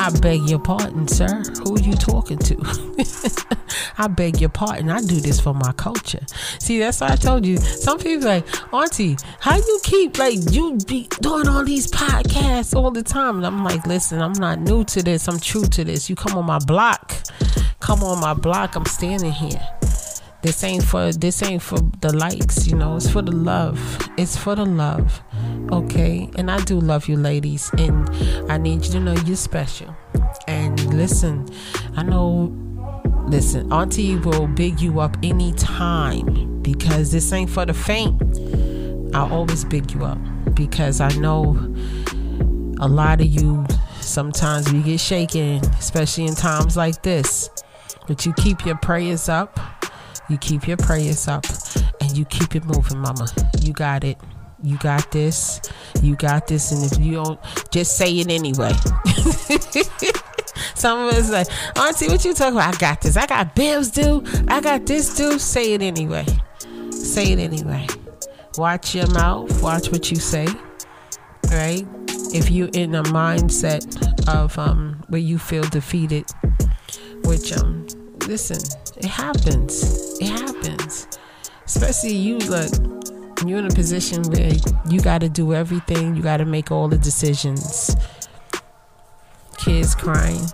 I 0.00 0.10
beg 0.20 0.48
your 0.48 0.60
pardon, 0.60 1.08
sir. 1.08 1.42
Who 1.64 1.74
are 1.74 1.80
you 1.80 1.94
talking 1.94 2.38
to? 2.38 2.56
I 3.98 4.06
beg 4.06 4.40
your 4.40 4.48
pardon. 4.48 4.90
I 4.90 5.00
do 5.00 5.20
this 5.20 5.40
for 5.40 5.52
my 5.52 5.72
culture. 5.72 6.24
See, 6.60 6.78
that's 6.78 7.00
why 7.00 7.08
I 7.08 7.16
told 7.16 7.44
you. 7.44 7.56
Some 7.56 7.98
people 7.98 8.28
like, 8.28 8.46
Auntie, 8.72 9.16
how 9.40 9.56
you 9.56 9.80
keep 9.82 10.16
like 10.16 10.38
you 10.52 10.78
be 10.86 11.08
doing 11.20 11.48
all 11.48 11.64
these 11.64 11.90
podcasts 11.90 12.76
all 12.76 12.92
the 12.92 13.02
time? 13.02 13.38
And 13.38 13.46
I'm 13.46 13.64
like, 13.64 13.88
listen, 13.88 14.22
I'm 14.22 14.34
not 14.34 14.60
new 14.60 14.84
to 14.84 15.02
this. 15.02 15.26
I'm 15.26 15.40
true 15.40 15.64
to 15.64 15.82
this. 15.82 16.08
You 16.08 16.14
come 16.14 16.38
on 16.38 16.46
my 16.46 16.60
block. 16.60 17.14
Come 17.80 18.04
on 18.04 18.20
my 18.20 18.34
block. 18.34 18.76
I'm 18.76 18.86
standing 18.86 19.32
here. 19.32 19.60
This 20.42 20.62
ain't 20.62 20.84
for 20.84 21.10
this 21.10 21.42
ain't 21.42 21.62
for 21.62 21.78
the 22.00 22.16
likes, 22.16 22.68
you 22.68 22.76
know. 22.76 22.94
It's 22.94 23.10
for 23.10 23.22
the 23.22 23.32
love. 23.32 24.08
It's 24.16 24.36
for 24.36 24.54
the 24.54 24.64
love. 24.64 25.20
Okay? 25.70 26.30
And 26.36 26.50
I 26.50 26.62
do 26.64 26.78
love 26.78 27.08
you 27.08 27.16
ladies 27.16 27.70
and 27.78 28.08
I 28.50 28.58
need 28.58 28.84
you 28.84 28.92
to 28.92 29.00
know 29.00 29.14
you're 29.26 29.36
special. 29.36 29.94
And 30.46 30.94
listen, 30.94 31.48
I 31.96 32.02
know 32.02 32.52
listen, 33.26 33.72
Auntie 33.72 34.16
will 34.16 34.46
big 34.46 34.80
you 34.80 35.00
up 35.00 35.16
anytime 35.22 36.62
because 36.62 37.12
this 37.12 37.32
ain't 37.32 37.50
for 37.50 37.66
the 37.66 37.74
faint. 37.74 38.20
I'll 39.14 39.32
always 39.32 39.64
big 39.64 39.90
you 39.92 40.04
up 40.04 40.18
because 40.54 41.00
I 41.00 41.08
know 41.18 41.56
a 42.80 42.88
lot 42.88 43.20
of 43.20 43.26
you 43.26 43.66
sometimes 44.00 44.72
we 44.72 44.82
get 44.82 45.00
shaken, 45.00 45.64
especially 45.78 46.26
in 46.26 46.34
times 46.34 46.76
like 46.76 47.02
this. 47.02 47.50
But 48.06 48.24
you 48.24 48.32
keep 48.34 48.64
your 48.64 48.76
prayers 48.76 49.28
up 49.28 49.58
you 50.28 50.36
keep 50.36 50.68
your 50.68 50.76
prayers 50.76 51.26
up 51.26 51.46
and 52.02 52.16
you 52.16 52.26
keep 52.26 52.54
it 52.54 52.64
moving, 52.66 52.98
mama. 52.98 53.26
You 53.62 53.72
got 53.72 54.04
it. 54.04 54.18
You 54.62 54.76
got 54.78 55.10
this. 55.12 55.60
You 56.02 56.16
got 56.16 56.46
this. 56.46 56.72
And 56.72 56.92
if 56.92 56.98
you 56.98 57.14
don't, 57.14 57.40
just 57.70 57.96
say 57.96 58.12
it 58.18 58.30
anyway. 58.30 58.72
Some 60.74 61.06
of 61.06 61.14
us 61.14 61.30
like, 61.30 61.46
Auntie, 61.78 62.08
what 62.08 62.24
you 62.24 62.34
talking 62.34 62.54
about? 62.54 62.74
I 62.74 62.78
got 62.78 63.00
this. 63.00 63.16
I 63.16 63.26
got 63.26 63.54
bills 63.54 63.90
due. 63.90 64.24
I 64.48 64.60
got 64.60 64.86
this 64.86 65.16
due. 65.16 65.38
Say 65.38 65.74
it 65.74 65.82
anyway. 65.82 66.26
Say 66.90 67.32
it 67.32 67.38
anyway. 67.38 67.86
Watch 68.56 68.94
your 68.94 69.08
mouth. 69.08 69.62
Watch 69.62 69.90
what 69.90 70.10
you 70.10 70.16
say. 70.16 70.46
Right? 71.50 71.86
If 72.34 72.50
you're 72.50 72.70
in 72.74 72.94
a 72.94 73.02
mindset 73.04 74.28
of 74.28 74.58
um, 74.58 75.02
where 75.08 75.20
you 75.20 75.38
feel 75.38 75.62
defeated, 75.62 76.26
which 77.24 77.56
um, 77.56 77.86
listen, 78.26 78.58
it 78.96 79.06
happens. 79.06 80.18
It 80.20 80.28
happens. 80.28 81.06
Especially 81.64 82.12
you 82.12 82.38
look 82.38 82.70
you're 83.46 83.58
in 83.58 83.66
a 83.66 83.74
position 83.74 84.22
where 84.24 84.52
you 84.88 85.00
got 85.00 85.20
to 85.20 85.28
do 85.28 85.54
everything. 85.54 86.16
You 86.16 86.22
got 86.22 86.38
to 86.38 86.44
make 86.44 86.70
all 86.70 86.88
the 86.88 86.98
decisions. 86.98 87.94
Kids 89.56 89.94
crying. 89.94 90.44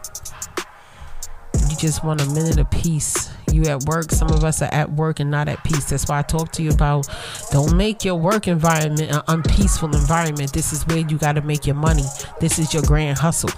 You 1.71 1.77
just 1.77 2.05
want 2.05 2.21
a 2.21 2.27
minute 2.31 2.59
of 2.59 2.71
peace. 2.71 3.31
You 3.53 3.65
at 3.65 3.85
work. 3.85 4.11
Some 4.11 4.31
of 4.31 4.45
us 4.45 4.61
are 4.63 4.73
at 4.73 4.93
work 4.93 5.21
and 5.21 5.31
not 5.31 5.49
at 5.49 5.63
peace. 5.65 5.91
That's 5.91 6.09
why 6.09 6.19
I 6.19 6.23
talk 6.23 6.53
to 6.53 6.63
you 6.63 6.71
about 6.71 7.09
don't 7.51 7.77
make 7.77 8.05
your 8.05 8.17
work 8.17 8.49
environment 8.49 9.13
an 9.13 9.23
unpeaceful 9.29 9.95
environment. 9.95 10.53
This 10.53 10.73
is 10.73 10.87
where 10.87 10.99
you 10.99 11.19
got 11.19 11.33
to 11.33 11.43
make 11.43 11.67
your 11.67 11.77
money. 11.77 12.05
This 12.41 12.59
is 12.59 12.75
your 12.75 12.83
grand 12.83 13.19
hustle. 13.19 13.51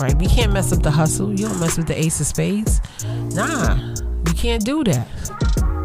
Right? 0.00 0.16
We 0.16 0.26
can't 0.26 0.52
mess 0.52 0.72
up 0.72 0.82
the 0.82 0.90
hustle. 0.90 1.30
You 1.30 1.48
don't 1.48 1.58
mess 1.58 1.76
with 1.76 1.88
the 1.88 1.98
ace 1.98 2.20
of 2.20 2.26
spades. 2.26 2.80
Nah 3.34 3.94
you 4.28 4.34
can't 4.34 4.64
do 4.64 4.84
that. 4.84 5.06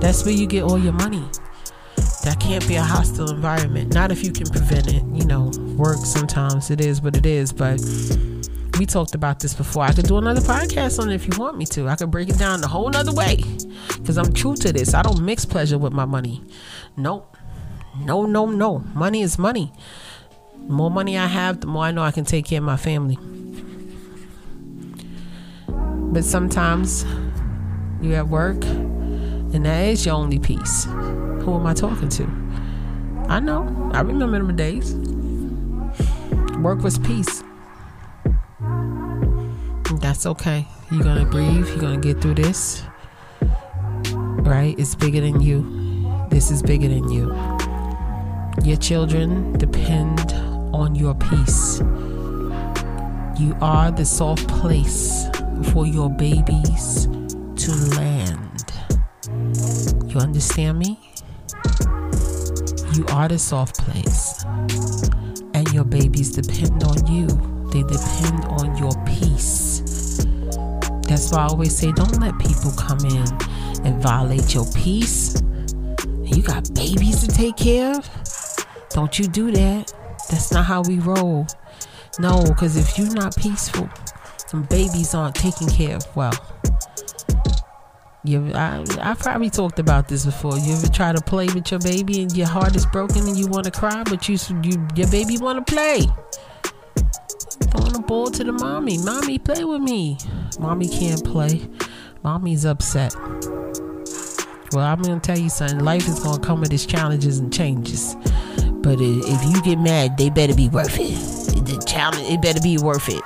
That's 0.02 0.26
where 0.26 0.34
you 0.34 0.46
get 0.48 0.64
all 0.64 0.78
your 0.78 0.94
money. 0.94 1.24
That 2.24 2.40
can't 2.40 2.66
be 2.68 2.76
a 2.76 2.82
hostile 2.82 3.30
environment. 3.30 3.94
Not 3.94 4.12
if 4.12 4.24
you 4.24 4.32
can 4.32 4.48
prevent 4.48 4.88
it. 4.88 5.04
You 5.14 5.26
know, 5.26 5.52
work 5.78 5.98
sometimes 5.98 6.72
it 6.72 6.80
is 6.80 7.02
what 7.02 7.18
it 7.18 7.26
is, 7.26 7.52
but 7.52 7.82
we 8.80 8.86
talked 8.86 9.14
about 9.14 9.42
this 9.42 9.54
before. 9.54 9.84
I 9.84 9.92
could 9.92 10.08
do 10.08 10.18
another 10.18 10.40
podcast 10.42 11.00
on 11.00 11.12
it 11.12 11.16
if 11.16 11.28
you 11.28 11.38
want 11.38 11.58
me 11.58 11.66
to. 11.66 11.88
I 11.90 11.96
could 11.96 12.12
break 12.12 12.30
it 12.30 12.38
down 12.38 12.62
the 12.62 12.68
whole 12.68 12.90
nother 12.90 13.14
way. 13.14 13.44
Because 13.98 14.18
I'm 14.18 14.32
true 14.34 14.56
to 14.56 14.72
this. 14.72 14.94
I 14.94 15.02
don't 15.02 15.22
mix 15.24 15.44
pleasure 15.46 15.78
with 15.78 15.92
my 15.92 16.06
money. 16.06 16.42
Nope. 16.96 17.36
No, 18.00 18.26
no, 18.26 18.46
no. 18.46 18.80
Money 18.94 19.22
is 19.22 19.38
money. 19.38 19.74
The 20.66 20.72
more 20.72 20.90
money 20.90 21.18
I 21.18 21.28
have, 21.28 21.60
the 21.60 21.68
more 21.68 21.84
I 21.84 21.92
know 21.92 22.04
I 22.04 22.12
can 22.12 22.24
take 22.24 22.46
care 22.46 22.60
of 22.60 22.64
my 22.64 22.78
family. 22.78 23.18
But 25.68 26.24
sometimes 26.24 27.06
you 28.02 28.14
at 28.14 28.28
work, 28.30 28.64
and 28.64 29.66
that 29.66 29.88
is 29.88 30.06
your 30.06 30.16
only 30.16 30.40
peace. 30.40 30.88
Who 31.44 31.56
am 31.56 31.66
I 31.66 31.74
talking 31.74 32.08
to? 32.08 32.24
I 33.28 33.42
know. 33.42 33.92
I 33.94 34.00
remember 34.00 34.38
them 34.38 34.56
days. 34.56 34.96
Work 36.60 36.82
was 36.84 36.98
peace. 37.00 37.44
That's 40.00 40.26
okay. 40.26 40.66
You're 40.90 41.04
gonna 41.04 41.26
breathe. 41.26 41.68
You're 41.68 41.80
gonna 41.80 41.98
get 41.98 42.22
through 42.22 42.36
this. 42.36 42.84
Right? 44.12 44.74
It's 44.78 44.96
bigger 44.96 45.20
than 45.20 45.42
you. 45.42 46.08
This 46.30 46.50
is 46.50 46.62
bigger 46.62 46.88
than 46.88 47.10
you. 47.10 47.36
Your 48.64 48.78
children 48.78 49.52
depend 49.58 50.32
on 50.74 50.96
your 50.96 51.14
peace. 51.16 51.80
You 53.38 53.58
are 53.62 53.92
the 53.92 54.06
soft 54.06 54.48
place 54.48 55.26
for 55.74 55.86
your 55.86 56.10
babies 56.10 57.08
to 57.58 57.72
land. 57.98 58.74
You 60.08 60.20
understand 60.20 60.80
me? 60.80 61.00
You 62.96 63.06
are 63.08 63.28
the 63.28 63.40
soft 63.40 63.80
place. 63.80 64.44
And 65.56 65.68
your 65.74 65.84
babies 65.84 66.32
depend 66.32 66.84
on 66.84 67.08
you, 67.08 67.28
they 67.72 67.82
depend 67.82 68.46
on 68.46 68.78
your 68.78 68.92
peace. 69.06 69.80
That's 71.08 71.32
why 71.32 71.40
I 71.40 71.48
always 71.48 71.76
say 71.76 71.92
don't 71.92 72.20
let 72.20 72.38
people 72.38 72.72
come 72.78 73.00
in 73.06 73.28
and 73.84 74.02
violate 74.02 74.54
your 74.54 74.66
peace. 74.74 75.42
You 76.24 76.44
got 76.44 76.72
babies 76.76 77.26
to 77.26 77.28
take 77.28 77.58
care 77.58 77.98
of. 77.98 78.10
Don't 78.90 79.18
you 79.18 79.28
do 79.28 79.50
that. 79.52 79.92
That's 80.30 80.52
not 80.52 80.66
how 80.66 80.84
we 80.84 81.00
roll. 81.00 81.48
No, 82.20 82.44
because 82.44 82.78
if 82.78 83.00
you're 83.00 83.14
not 83.14 83.36
peaceful, 83.36 83.90
some 84.46 84.64
babies 84.64 85.16
aren't 85.16 85.36
taken 85.36 85.68
care 85.68 85.96
of 85.96 86.16
well. 86.16 86.34
You, 88.26 88.54
I, 88.54 88.86
I 89.02 89.16
probably 89.16 89.50
talked 89.50 89.80
about 89.80 90.08
this 90.08 90.26
before. 90.26 90.58
You 90.58 90.76
ever 90.76 90.88
try 90.88 91.12
to 91.12 91.22
play 91.22 91.48
with 91.48 91.72
your 91.72 91.82
baby 91.82 92.22
and 92.22 92.32
your 92.36 92.48
heart 92.48 92.74
is 92.74 92.86
broken 92.86 93.28
and 93.28 93.38
you 93.38 93.48
want 93.48 93.66
to 93.66 93.72
cry, 93.72 94.04
but 94.04 94.30
you, 94.30 94.38
you 94.64 94.88
your 94.96 95.10
baby 95.10 95.38
want 95.38 95.66
to 95.66 95.74
play. 95.74 96.08
Throwing 97.72 97.92
the 97.92 98.04
ball 98.08 98.28
to 98.32 98.44
the 98.46 98.54
mommy. 98.54 98.98
Mommy, 99.00 99.40
play 99.40 99.66
with 99.66 99.82
me. 99.82 100.18
Mommy 100.58 100.88
can't 100.88 101.22
play. 101.26 101.68
Mommy's 102.24 102.64
upset. 102.64 103.14
Well, 104.72 104.86
I'm 104.86 105.02
gonna 105.02 105.20
tell 105.20 105.38
you 105.38 105.50
something. 105.50 105.80
Life 105.80 106.08
is 106.08 106.22
gonna 106.22 106.42
come 106.42 106.62
with 106.62 106.72
its 106.72 106.86
challenges 106.86 107.40
and 107.40 107.54
changes. 107.54 108.16
But 108.84 109.00
if 109.02 109.44
you 109.44 109.62
get 109.64 109.80
mad, 109.80 110.18
they 110.18 110.30
better 110.30 110.56
be 110.56 110.70
worth 110.70 110.98
it. 110.98 111.66
The 111.66 111.84
challenge, 111.86 112.30
it 112.30 112.42
better 112.42 112.62
be 112.62 112.78
worth 112.78 113.10
it. 113.10 113.22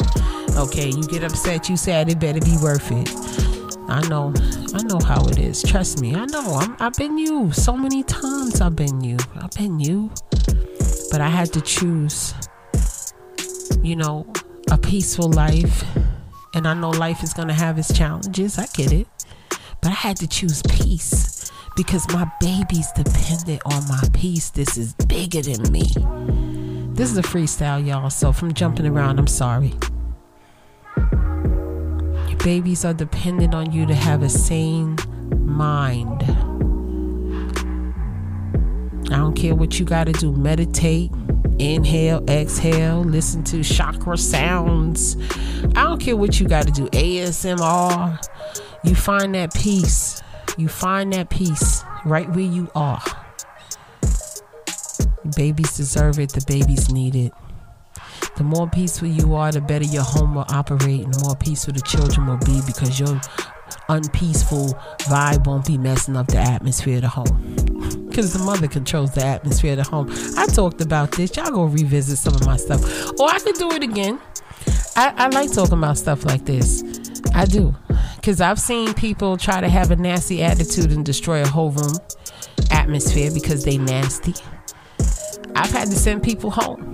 Okay, 0.57 0.89
you 0.89 1.03
get 1.03 1.23
upset, 1.23 1.69
you 1.69 1.77
sad, 1.77 2.09
it 2.09 2.19
better 2.19 2.41
be 2.41 2.57
worth 2.61 2.91
it. 2.91 3.56
I 3.89 4.05
know, 4.09 4.33
I 4.73 4.83
know 4.83 4.99
how 4.99 5.25
it 5.27 5.37
is. 5.37 5.63
Trust 5.63 6.01
me, 6.01 6.13
I 6.13 6.25
know. 6.25 6.55
I'm, 6.55 6.75
I've 6.79 6.93
been 6.93 7.17
you 7.17 7.51
so 7.53 7.75
many 7.77 8.03
times. 8.03 8.59
I've 8.59 8.75
been 8.75 9.01
you. 9.01 9.17
I've 9.41 9.51
been 9.51 9.79
you. 9.79 10.11
But 11.09 11.21
I 11.21 11.29
had 11.29 11.53
to 11.53 11.61
choose, 11.61 12.33
you 13.81 13.95
know, 13.95 14.31
a 14.69 14.77
peaceful 14.77 15.29
life. 15.29 15.85
And 16.53 16.67
I 16.67 16.73
know 16.73 16.89
life 16.89 17.23
is 17.23 17.33
going 17.33 17.47
to 17.47 17.53
have 17.53 17.79
its 17.79 17.93
challenges. 17.97 18.57
I 18.57 18.65
get 18.73 18.91
it. 18.91 19.07
But 19.81 19.91
I 19.91 19.95
had 19.95 20.17
to 20.17 20.27
choose 20.27 20.61
peace 20.63 21.49
because 21.77 22.07
my 22.09 22.29
baby's 22.41 22.91
dependent 22.91 23.61
on 23.65 23.87
my 23.87 24.03
peace. 24.13 24.49
This 24.49 24.77
is 24.77 24.93
bigger 24.95 25.41
than 25.41 25.71
me. 25.71 25.85
This 26.93 27.09
is 27.09 27.17
a 27.17 27.21
freestyle, 27.21 27.85
y'all. 27.85 28.09
So 28.09 28.33
from 28.33 28.53
jumping 28.53 28.85
around, 28.85 29.17
I'm 29.17 29.27
sorry 29.27 29.73
babies 32.47 32.85
are 32.85 32.93
dependent 32.93 33.53
on 33.53 33.73
you 33.73 33.85
to 33.85 33.93
have 33.93 34.23
a 34.23 34.29
sane 34.29 34.95
mind. 35.31 36.23
I 39.11 39.17
don't 39.17 39.35
care 39.35 39.53
what 39.53 39.77
you 39.77 39.85
got 39.85 40.05
to 40.05 40.13
do. 40.13 40.31
Meditate, 40.31 41.11
inhale, 41.59 42.23
exhale, 42.29 43.01
listen 43.01 43.43
to 43.43 43.61
chakra 43.65 44.17
sounds. 44.17 45.17
I 45.75 45.83
don't 45.83 45.99
care 45.99 46.15
what 46.15 46.39
you 46.39 46.47
got 46.47 46.65
to 46.67 46.71
do. 46.71 46.87
ASMR. 46.91 48.17
You 48.85 48.95
find 48.95 49.35
that 49.35 49.53
peace. 49.53 50.21
You 50.57 50.69
find 50.69 51.11
that 51.11 51.29
peace 51.29 51.83
right 52.05 52.29
where 52.29 52.39
you 52.39 52.71
are. 52.73 53.03
Babies 55.35 55.75
deserve 55.75 56.17
it. 56.17 56.31
The 56.31 56.45
babies 56.47 56.89
need 56.93 57.13
it. 57.13 57.33
The 58.37 58.43
more 58.43 58.69
peaceful 58.69 59.07
you 59.07 59.33
are, 59.33 59.51
the 59.51 59.61
better 59.61 59.85
your 59.85 60.03
home 60.03 60.35
will 60.35 60.45
operate, 60.49 61.03
and 61.03 61.11
the 61.11 61.23
more 61.25 61.35
peaceful 61.35 61.73
the 61.73 61.81
children 61.81 62.27
will 62.27 62.37
be 62.37 62.61
because 62.67 62.99
your 62.99 63.19
unpeaceful 63.89 64.75
vibe 64.99 65.47
won't 65.47 65.65
be 65.65 65.75
messing 65.75 66.15
up 66.15 66.27
the 66.27 66.37
atmosphere 66.37 66.97
of 66.97 67.01
the 67.01 67.09
home. 67.09 67.55
Because 68.07 68.33
the 68.33 68.39
mother 68.39 68.67
controls 68.67 69.11
the 69.11 69.23
atmosphere 69.23 69.73
of 69.73 69.77
the 69.77 69.83
home. 69.83 70.09
I 70.37 70.47
talked 70.47 70.81
about 70.81 71.11
this. 71.11 71.37
Y'all 71.37 71.51
go 71.51 71.65
revisit 71.65 72.17
some 72.17 72.33
of 72.33 72.43
my 72.47 72.57
stuff. 72.57 72.81
Or 73.19 73.29
I 73.29 73.37
could 73.37 73.53
do 73.57 73.69
it 73.73 73.83
again. 73.83 74.19
I, 74.95 75.13
I 75.15 75.27
like 75.27 75.53
talking 75.53 75.77
about 75.77 75.99
stuff 75.99 76.25
like 76.25 76.43
this. 76.43 76.81
I 77.35 77.45
do. 77.45 77.75
Because 78.15 78.41
I've 78.41 78.59
seen 78.59 78.95
people 78.95 79.37
try 79.37 79.61
to 79.61 79.69
have 79.69 79.91
a 79.91 79.95
nasty 79.97 80.41
attitude 80.41 80.91
and 80.91 81.05
destroy 81.05 81.43
a 81.43 81.47
whole 81.47 81.69
room 81.69 81.93
atmosphere 82.71 83.29
because 83.31 83.63
they 83.63 83.77
nasty. 83.77 84.33
I've 85.55 85.69
had 85.69 85.87
to 85.89 85.95
send 85.95 86.23
people 86.23 86.49
home 86.49 86.91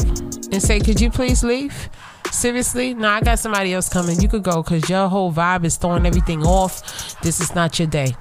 and 0.53 0.61
say, 0.61 0.79
Could 0.79 1.01
you 1.01 1.09
please 1.09 1.43
leave? 1.43 1.89
Seriously? 2.31 2.93
No, 2.93 3.09
I 3.09 3.21
got 3.21 3.39
somebody 3.39 3.73
else 3.73 3.89
coming. 3.89 4.21
You 4.21 4.29
could 4.29 4.43
go 4.43 4.63
because 4.63 4.89
your 4.89 5.09
whole 5.09 5.31
vibe 5.31 5.65
is 5.65 5.77
throwing 5.77 6.05
everything 6.05 6.43
off. 6.43 7.19
This 7.21 7.39
is 7.39 7.53
not 7.53 7.77
your 7.79 7.87
day. 7.87 8.15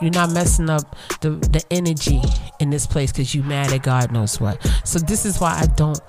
You're 0.00 0.10
not 0.10 0.30
messing 0.32 0.70
up 0.70 0.96
the, 1.20 1.30
the 1.30 1.64
energy 1.70 2.20
in 2.60 2.70
this 2.70 2.86
place 2.86 3.12
because 3.12 3.34
you 3.34 3.42
mad 3.42 3.72
at 3.72 3.82
God 3.82 4.12
knows 4.12 4.40
what. 4.40 4.64
So 4.84 4.98
this 4.98 5.24
is 5.24 5.40
why 5.40 5.58
I 5.60 5.66
don't 5.74 6.00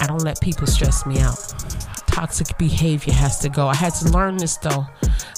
I 0.00 0.06
don't 0.06 0.22
let 0.22 0.40
people 0.40 0.66
stress 0.66 1.06
me 1.06 1.20
out. 1.20 1.36
Toxic 2.08 2.58
behavior 2.58 3.12
has 3.14 3.38
to 3.40 3.48
go. 3.48 3.68
I 3.68 3.74
had 3.74 3.94
to 3.94 4.08
learn 4.10 4.36
this 4.36 4.56
though. 4.56 4.86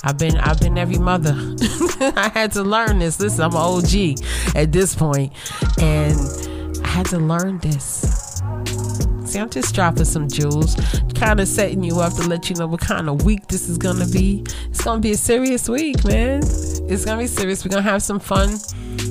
I've 0.02 0.18
been 0.18 0.36
I've 0.36 0.60
been 0.60 0.78
every 0.78 0.98
mother. 0.98 1.34
I 2.16 2.30
had 2.32 2.52
to 2.52 2.62
learn 2.62 2.98
this. 2.98 3.20
Listen, 3.20 3.44
I'm 3.44 3.52
an 3.52 3.58
OG 3.58 4.56
at 4.56 4.72
this 4.72 4.94
point, 4.94 5.32
and 5.80 6.18
I 6.84 6.88
had 6.88 7.06
to 7.06 7.18
learn 7.18 7.58
this. 7.58 8.13
I'm 9.40 9.50
just 9.50 9.74
dropping 9.74 10.04
some 10.04 10.28
jewels, 10.28 10.76
kind 11.14 11.40
of 11.40 11.48
setting 11.48 11.82
you 11.82 12.00
up 12.00 12.14
to 12.14 12.22
let 12.22 12.48
you 12.50 12.56
know 12.56 12.66
what 12.66 12.80
kind 12.80 13.08
of 13.08 13.24
week 13.24 13.46
this 13.48 13.68
is 13.68 13.78
gonna 13.78 14.06
be. 14.06 14.44
It's 14.68 14.82
gonna 14.82 15.00
be 15.00 15.12
a 15.12 15.16
serious 15.16 15.68
week, 15.68 16.04
man. 16.04 16.42
It's 16.42 17.04
gonna 17.04 17.20
be 17.22 17.26
serious. 17.26 17.64
We're 17.64 17.70
gonna 17.70 17.82
have 17.82 18.02
some 18.02 18.20
fun. 18.20 18.58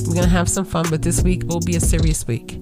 We're 0.07 0.15
gonna 0.15 0.27
have 0.27 0.49
some 0.49 0.65
fun, 0.65 0.85
but 0.89 1.01
this 1.01 1.21
week 1.21 1.43
will 1.45 1.59
be 1.59 1.75
a 1.75 1.79
serious 1.79 2.25
week 2.27 2.59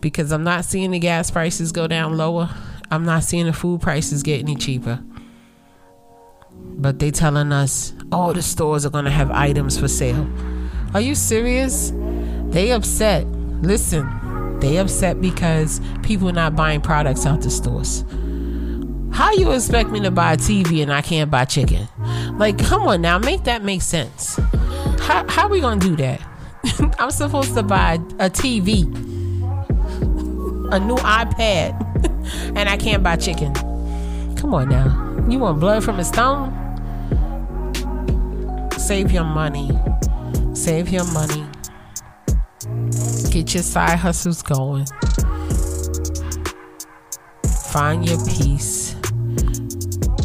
because 0.00 0.32
I'm 0.32 0.44
not 0.44 0.64
seeing 0.64 0.90
the 0.92 0.98
gas 0.98 1.30
prices 1.30 1.72
go 1.72 1.86
down 1.86 2.16
lower. 2.16 2.48
I'm 2.90 3.04
not 3.04 3.24
seeing 3.24 3.46
the 3.46 3.52
food 3.52 3.80
prices 3.80 4.22
get 4.22 4.40
any 4.40 4.54
cheaper. 4.56 5.00
But 6.52 6.98
they 6.98 7.10
telling 7.10 7.52
us 7.52 7.92
all 8.12 8.32
the 8.32 8.42
stores 8.42 8.86
are 8.86 8.90
gonna 8.90 9.10
have 9.10 9.30
items 9.30 9.78
for 9.78 9.88
sale. 9.88 10.28
Are 10.94 11.00
you 11.00 11.14
serious? 11.14 11.92
They 12.50 12.70
upset. 12.72 13.26
Listen, 13.62 14.08
they 14.60 14.76
upset 14.78 15.20
because 15.20 15.80
people 16.02 16.28
are 16.28 16.32
not 16.32 16.56
buying 16.56 16.80
products 16.80 17.26
out 17.26 17.42
the 17.42 17.50
stores. 17.50 18.04
How 19.12 19.32
you 19.32 19.52
expect 19.52 19.90
me 19.90 20.00
to 20.00 20.10
buy 20.10 20.34
a 20.34 20.36
TV 20.36 20.82
and 20.82 20.92
I 20.92 21.00
can't 21.00 21.30
buy 21.30 21.46
chicken? 21.46 21.88
Like, 22.38 22.58
come 22.58 22.82
on 22.82 23.00
now, 23.00 23.18
make 23.18 23.44
that 23.44 23.62
make 23.62 23.82
sense. 23.82 24.36
How 25.00 25.26
how 25.28 25.48
we 25.48 25.60
gonna 25.60 25.80
do 25.80 25.96
that? 25.96 26.20
I'm 26.98 27.10
supposed 27.10 27.54
to 27.54 27.62
buy 27.62 27.94
a 28.18 28.28
TV, 28.28 28.82
a 30.72 30.80
new 30.80 30.96
iPad, 30.96 31.80
and 32.56 32.68
I 32.68 32.76
can't 32.76 33.02
buy 33.02 33.16
chicken. 33.16 33.54
Come 34.36 34.52
on 34.52 34.68
now. 34.68 35.26
You 35.30 35.38
want 35.38 35.60
blood 35.60 35.82
from 35.82 35.98
a 35.98 36.04
stone? 36.04 36.52
Save 38.78 39.10
your 39.10 39.24
money. 39.24 39.70
Save 40.54 40.90
your 40.90 41.04
money. 41.12 41.44
Get 43.36 43.52
your 43.52 43.62
side 43.64 43.98
hustles 43.98 44.40
going. 44.40 44.86
Find 47.70 48.08
your 48.08 48.18
peace. 48.24 48.96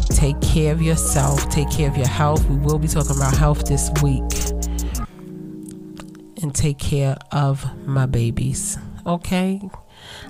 Take 0.08 0.40
care 0.40 0.72
of 0.72 0.80
yourself. 0.80 1.46
Take 1.50 1.70
care 1.70 1.90
of 1.90 1.98
your 1.98 2.08
health. 2.08 2.42
We 2.48 2.56
will 2.56 2.78
be 2.78 2.88
talking 2.88 3.14
about 3.14 3.36
health 3.36 3.66
this 3.66 3.90
week. 4.02 4.22
And 6.40 6.54
take 6.54 6.78
care 6.78 7.18
of 7.30 7.66
my 7.86 8.06
babies. 8.06 8.78
Okay? 9.04 9.60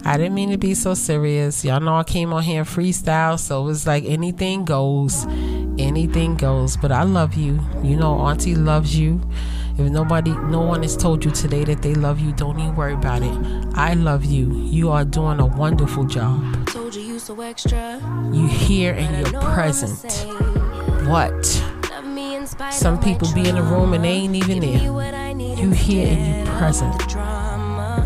I 0.05 0.17
didn't 0.17 0.35
mean 0.35 0.51
to 0.51 0.59
be 0.59 0.75
so 0.75 0.95
serious. 0.95 1.65
Y'all 1.65 1.79
know 1.79 1.99
I 1.99 2.03
came 2.03 2.33
on 2.33 2.43
here 2.43 2.65
freestyle, 2.65 3.39
so 3.39 3.69
it's 3.69 3.87
like 3.87 4.05
anything 4.07 4.65
goes. 4.65 5.25
Anything 5.79 6.35
goes. 6.35 6.77
But 6.77 6.91
I 6.91 7.05
love 7.05 7.35
you. 7.35 7.61
You 7.85 7.95
know, 7.95 8.19
Auntie 8.19 8.57
loves 8.57 8.99
you. 8.99 9.21
If 9.79 9.91
nobody, 9.91 10.31
no 10.31 10.61
one 10.61 10.83
has 10.83 10.97
told 10.97 11.25
you 11.25 11.31
today 11.31 11.65
that 11.65 11.81
they 11.81 11.95
love 11.95 12.21
you, 12.21 12.33
don't 12.33 12.59
even 12.59 12.77
worry 12.77 12.93
about 12.93 13.23
it. 13.23 13.33
I 13.75 13.95
love 13.95 14.25
you. 14.25 14.53
You 14.53 14.91
are 14.91 15.05
doing 15.05 15.41
a 15.41 15.47
wonderful 15.47 16.05
job. 16.05 16.67
Told 16.69 16.95
you 16.95 17.01
you 17.01 17.19
so 17.19 17.41
extra. 17.41 17.99
You 18.33 18.47
here 18.47 18.93
and 18.93 19.27
you're 19.33 19.41
present. 19.41 20.13
What? 21.09 21.45
Some 22.71 23.01
people 23.01 23.33
be 23.33 23.49
in 23.49 23.55
the 23.55 23.63
room 23.63 23.95
and 23.95 24.05
they 24.05 24.11
ain't 24.11 24.35
even 24.35 24.61
there. 24.61 24.79
You 24.79 25.71
here 25.71 26.09
and 26.09 26.47
you 26.47 26.53
present. 26.55 27.15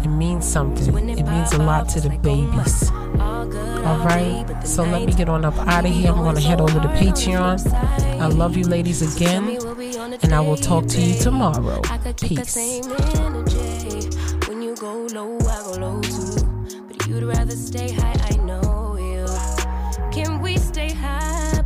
It 0.05 0.09
means 0.09 0.47
something. 0.47 1.09
It 1.09 1.27
means 1.27 1.53
a 1.53 1.59
lot 1.59 1.89
to 1.91 2.01
the 2.01 2.11
babies. 2.11 2.91
All 3.87 3.99
right. 3.99 4.45
So 4.65 4.85
let 4.85 5.05
me 5.05 5.13
get 5.13 5.29
on 5.29 5.45
up 5.45 5.57
out 5.67 5.85
of 5.85 5.93
here. 5.93 6.13
I'm 6.13 6.19
going 6.19 6.37
to 6.37 6.41
head 6.41 6.61
over 6.61 6.79
to 6.79 6.89
Patreon. 6.89 7.73
I 8.21 8.27
love 8.29 8.57
you, 8.57 8.65
ladies, 8.65 9.03
again. 9.17 9.59
And 10.23 10.35
I 10.35 10.41
will 10.41 10.57
talk 10.57 10.87
to 10.89 11.01
you 11.01 11.19
tomorrow. 11.21 11.81
Peace. 12.21 12.57
When 14.49 14.63
you 14.63 14.75
go 14.77 15.07
low, 15.13 15.39
I 15.41 15.63
go 15.63 15.73
low 15.79 16.01
too. 16.01 16.81
But 16.89 17.07
you'd 17.07 17.25
rather 17.25 17.57
stay 17.57 17.93
high, 17.93 18.17
I 18.31 18.37
know 18.37 18.97
you. 18.97 19.27
Can 20.11 20.41
we 20.41 20.57
stay 20.59 20.93
high. 20.93 21.63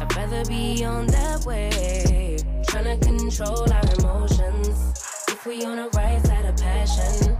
I'd 0.00 0.16
rather 0.16 0.44
be 0.46 0.84
on 0.84 1.06
that 1.08 1.44
way. 1.44 2.38
Trying 2.68 2.98
to 2.98 3.06
control 3.06 3.72
our 3.72 3.84
emotions. 3.98 4.94
If 5.28 5.46
we 5.46 5.64
on 5.64 5.76
the 5.76 5.88
right 5.94 6.24
side 6.26 6.44
of 6.44 6.56
passion 6.56 7.38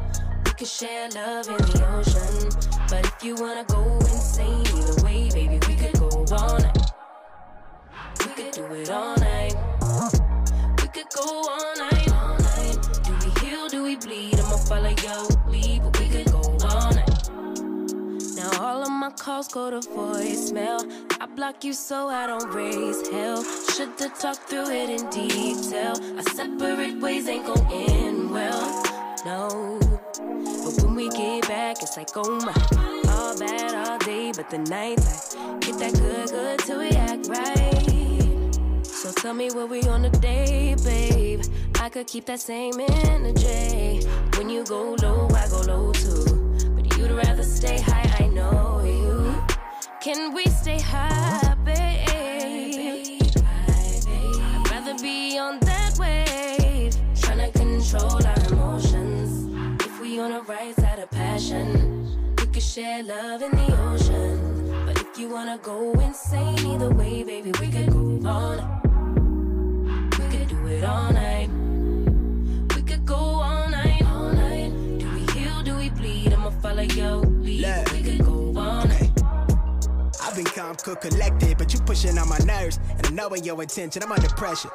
could 0.62 0.68
share 0.68 1.08
love 1.10 1.48
in 1.48 1.56
the 1.56 1.86
ocean. 1.92 2.48
But 2.88 3.04
if 3.04 3.24
you 3.24 3.34
wanna 3.34 3.64
go 3.64 3.82
insane, 3.98 4.64
either 4.78 5.02
way, 5.02 5.28
baby, 5.30 5.58
we 5.66 5.74
could 5.74 5.98
go 5.98 6.08
all 6.36 6.56
night. 6.56 6.62
We 6.62 6.70
could 6.70 6.71
do 8.52 8.66
it 8.74 8.90
all 8.90 9.16
night. 9.16 9.54
We 10.82 10.88
could 10.88 11.08
go 11.16 11.24
all 11.24 11.74
night, 11.78 12.12
all 12.12 12.36
night. 12.36 12.76
Do 13.02 13.12
we 13.24 13.40
heal? 13.40 13.68
Do 13.68 13.82
we 13.82 13.96
bleed? 13.96 14.38
I'ma 14.38 14.56
follow 14.58 14.90
your 14.90 15.24
lead, 15.48 15.82
but 15.82 15.98
we 15.98 16.08
could 16.08 16.30
go 16.30 16.42
all 16.68 16.92
night. 16.92 17.30
Now 18.36 18.50
all 18.60 18.82
of 18.82 18.90
my 18.90 19.10
calls 19.18 19.48
go 19.48 19.70
to 19.70 19.80
voicemail. 19.88 20.80
I 21.18 21.26
block 21.34 21.64
you 21.64 21.72
so 21.72 22.08
I 22.08 22.26
don't 22.26 22.52
raise 22.52 23.08
hell. 23.08 23.42
Should've 23.42 24.18
talked 24.18 24.50
through 24.50 24.70
it 24.70 24.90
in 24.90 25.08
detail. 25.08 25.96
Our 26.16 26.22
separate 26.22 27.00
ways 27.00 27.28
ain't 27.28 27.46
gon' 27.46 27.66
end 27.72 28.30
well. 28.30 28.82
No, 29.24 29.78
but 29.80 30.82
when 30.82 30.94
we 30.94 31.08
get 31.08 31.48
back, 31.48 31.82
it's 31.82 31.96
like 31.96 32.10
oh 32.16 32.38
my, 32.40 32.52
all 33.12 33.38
bad 33.38 33.88
all 33.88 33.98
day, 33.98 34.30
but 34.36 34.50
the 34.50 34.58
nights 34.58 35.36
I 35.36 35.58
get 35.60 35.78
that 35.78 35.94
good, 35.94 36.28
good 36.28 36.58
till 36.60 36.78
we 36.80 36.90
act 36.90 37.28
right. 37.28 37.91
So 39.02 39.10
tell 39.10 39.34
me 39.34 39.50
where 39.50 39.66
we 39.66 39.82
on 39.88 40.04
a 40.04 40.10
day, 40.10 40.76
babe. 40.84 41.42
I 41.80 41.88
could 41.88 42.06
keep 42.06 42.24
that 42.26 42.38
same 42.38 42.78
energy. 42.78 44.06
When 44.36 44.48
you 44.48 44.64
go 44.64 44.94
low, 45.02 45.26
I 45.34 45.48
go 45.48 45.60
low 45.62 45.90
too. 45.90 46.54
But 46.76 46.96
you'd 46.96 47.10
rather 47.10 47.42
stay 47.42 47.80
high, 47.80 48.08
I 48.20 48.28
know 48.28 48.80
you. 48.84 49.34
Can 50.00 50.32
we 50.32 50.44
stay 50.44 50.78
high, 50.78 51.56
babe? 51.64 53.32
I'd 53.34 54.70
rather 54.70 54.94
be 55.02 55.36
on 55.36 55.58
that 55.58 55.98
wave. 55.98 56.94
Tryna 57.16 57.52
control 57.54 58.24
our 58.24 58.52
emotions. 58.52 59.82
If 59.82 60.00
we 60.00 60.20
on 60.20 60.30
a 60.30 60.42
right 60.42 60.76
side 60.76 61.00
of 61.00 61.10
passion, 61.10 62.36
we 62.38 62.46
could 62.46 62.62
share 62.62 63.02
love 63.02 63.42
in 63.42 63.50
the 63.50 63.82
ocean. 63.82 64.86
But 64.86 65.00
if 65.00 65.18
you 65.18 65.28
wanna 65.28 65.58
go 65.60 65.90
insane 65.94 66.64
either 66.64 66.90
way, 66.90 67.24
baby, 67.24 67.50
we 67.60 67.66
could 67.68 67.90
go 67.90 68.28
all 68.28 68.91
all 70.92 71.12
night. 71.12 71.48
We 72.74 72.82
could 72.82 73.04
go 73.06 73.14
all 73.14 73.68
night, 73.68 74.02
all 74.04 74.32
night. 74.32 74.70
Do 75.00 75.06
we 75.16 75.22
heal? 75.32 75.62
Do 75.62 75.76
we 75.76 75.88
bleed? 75.90 76.32
I'ma 76.32 76.50
follow 76.50 76.82
your 76.82 77.16
lead. 77.46 77.62
Look. 77.66 77.92
We 77.92 78.02
could 78.02 78.24
go 78.24 78.36
all 78.60 78.84
night. 78.86 79.10
I've 80.22 80.36
been 80.36 80.44
calm, 80.44 80.76
cool, 80.76 80.96
collected, 80.96 81.58
but 81.58 81.72
you 81.72 81.80
pushing 81.80 82.18
on 82.18 82.28
my 82.28 82.38
nerves. 82.38 82.78
And 82.96 83.06
I 83.06 83.10
know 83.10 83.28
in 83.34 83.44
your 83.44 83.60
intention, 83.62 84.02
I'm 84.02 84.12
under 84.12 84.28
pressure. 84.28 84.70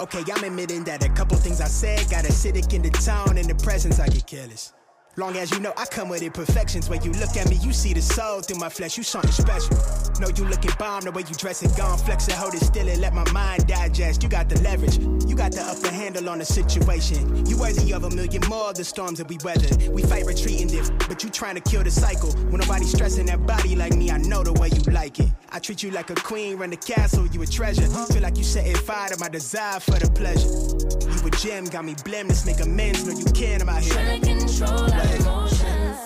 Okay, 0.00 0.22
I'm 0.32 0.44
admitting 0.44 0.84
that 0.84 1.04
a 1.04 1.08
couple 1.10 1.36
things 1.38 1.60
I 1.60 1.68
said 1.68 2.10
got 2.10 2.24
acidic 2.24 2.72
in 2.74 2.82
the 2.82 2.90
tone 2.90 3.38
and 3.38 3.48
the 3.48 3.54
presence, 3.54 3.98
I 3.98 4.08
get 4.08 4.26
careless. 4.26 4.72
Long 5.18 5.34
as 5.38 5.50
you 5.50 5.60
know 5.60 5.72
I 5.78 5.86
come 5.86 6.10
with 6.10 6.22
imperfections. 6.22 6.90
When 6.90 7.02
you 7.02 7.10
look 7.12 7.38
at 7.38 7.48
me, 7.48 7.56
you 7.56 7.72
see 7.72 7.94
the 7.94 8.02
soul 8.02 8.42
through 8.42 8.58
my 8.58 8.68
flesh. 8.68 8.98
You 8.98 9.02
something 9.02 9.32
special. 9.32 9.74
Know 10.20 10.28
you 10.28 10.44
looking 10.44 10.72
bomb 10.78 11.04
the 11.04 11.10
way 11.10 11.22
you 11.26 11.34
dress 11.34 11.62
and 11.62 11.74
gone 11.74 11.96
flex 11.96 12.28
it, 12.28 12.34
hold 12.34 12.54
it 12.54 12.60
still 12.60 12.86
and 12.86 13.00
let 13.00 13.14
my 13.14 13.30
mind 13.32 13.66
digest. 13.66 14.22
You 14.22 14.28
got 14.28 14.50
the 14.50 14.60
leverage, 14.60 14.98
you 14.98 15.34
got 15.34 15.52
the 15.52 15.62
upper 15.62 15.88
handle 15.88 16.28
on 16.28 16.38
the 16.38 16.44
situation. 16.44 17.46
You 17.46 17.56
worthy 17.56 17.92
of 17.94 18.04
a 18.04 18.10
million 18.10 18.42
more 18.46 18.70
of 18.70 18.74
the 18.74 18.84
storms 18.84 19.18
that 19.18 19.28
we 19.28 19.38
weathered. 19.42 19.88
We 19.88 20.02
fight 20.02 20.26
retreating 20.26 20.68
this, 20.68 20.90
but 21.08 21.24
you 21.24 21.30
trying 21.30 21.54
to 21.54 21.62
kill 21.62 21.82
the 21.82 21.90
cycle. 21.90 22.32
When 22.50 22.60
nobody's 22.60 22.92
stressing 22.92 23.26
that 23.26 23.46
body 23.46 23.74
like 23.74 23.94
me, 23.96 24.10
I 24.10 24.18
know 24.18 24.42
the 24.42 24.52
way 24.52 24.68
you 24.68 24.82
like 24.92 25.18
it. 25.18 25.30
I 25.50 25.60
treat 25.60 25.82
you 25.82 25.92
like 25.92 26.10
a 26.10 26.14
queen, 26.14 26.58
run 26.58 26.70
the 26.70 26.76
castle, 26.76 27.26
you 27.26 27.40
a 27.40 27.46
treasure. 27.46 27.86
Feel 28.12 28.20
like 28.20 28.36
you 28.36 28.44
setting 28.44 28.76
fire 28.76 29.08
to 29.08 29.18
my 29.18 29.30
desire 29.30 29.80
for 29.80 29.98
the 29.98 30.10
pleasure 30.10 31.05
a 31.26 31.30
gem, 31.30 31.64
got 31.66 31.84
me 31.84 31.94
blem. 31.94 32.26
Make 32.46 32.60
amends. 32.60 33.04
No, 33.06 33.12
you 33.12 33.24
can't. 33.26 33.62
I'm 33.62 33.68
out 33.68 33.82
here. 33.82 33.92
Trying 33.92 34.20
to 34.20 34.26
control 34.26 34.92
our 34.92 35.16
emotions. 35.16 35.98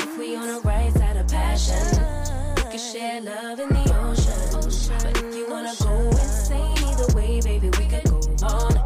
If 0.00 0.18
we 0.18 0.36
on 0.36 0.48
the 0.48 0.60
right 0.64 0.92
side 0.92 1.16
of 1.16 1.28
passion, 1.28 1.84
we 2.56 2.62
can 2.70 2.78
share 2.78 3.20
love 3.20 3.60
in 3.60 3.68
the 3.68 3.84
ocean. 4.00 4.32
But 5.02 5.22
if 5.24 5.34
you 5.34 5.46
wanna 5.48 5.74
go 5.82 6.08
insane, 6.08 6.78
either 6.78 7.14
way, 7.14 7.40
baby, 7.40 7.70
we 7.78 7.86
could 7.86 8.04
go 8.04 8.46
on. 8.46 8.82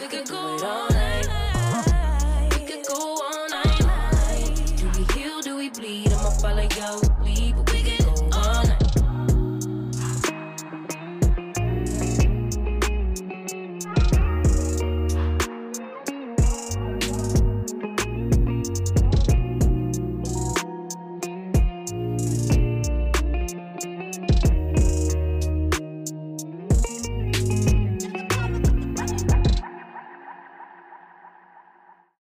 We 0.00 0.08
could 0.08 0.28
go 0.28 0.36
on. 0.36 0.97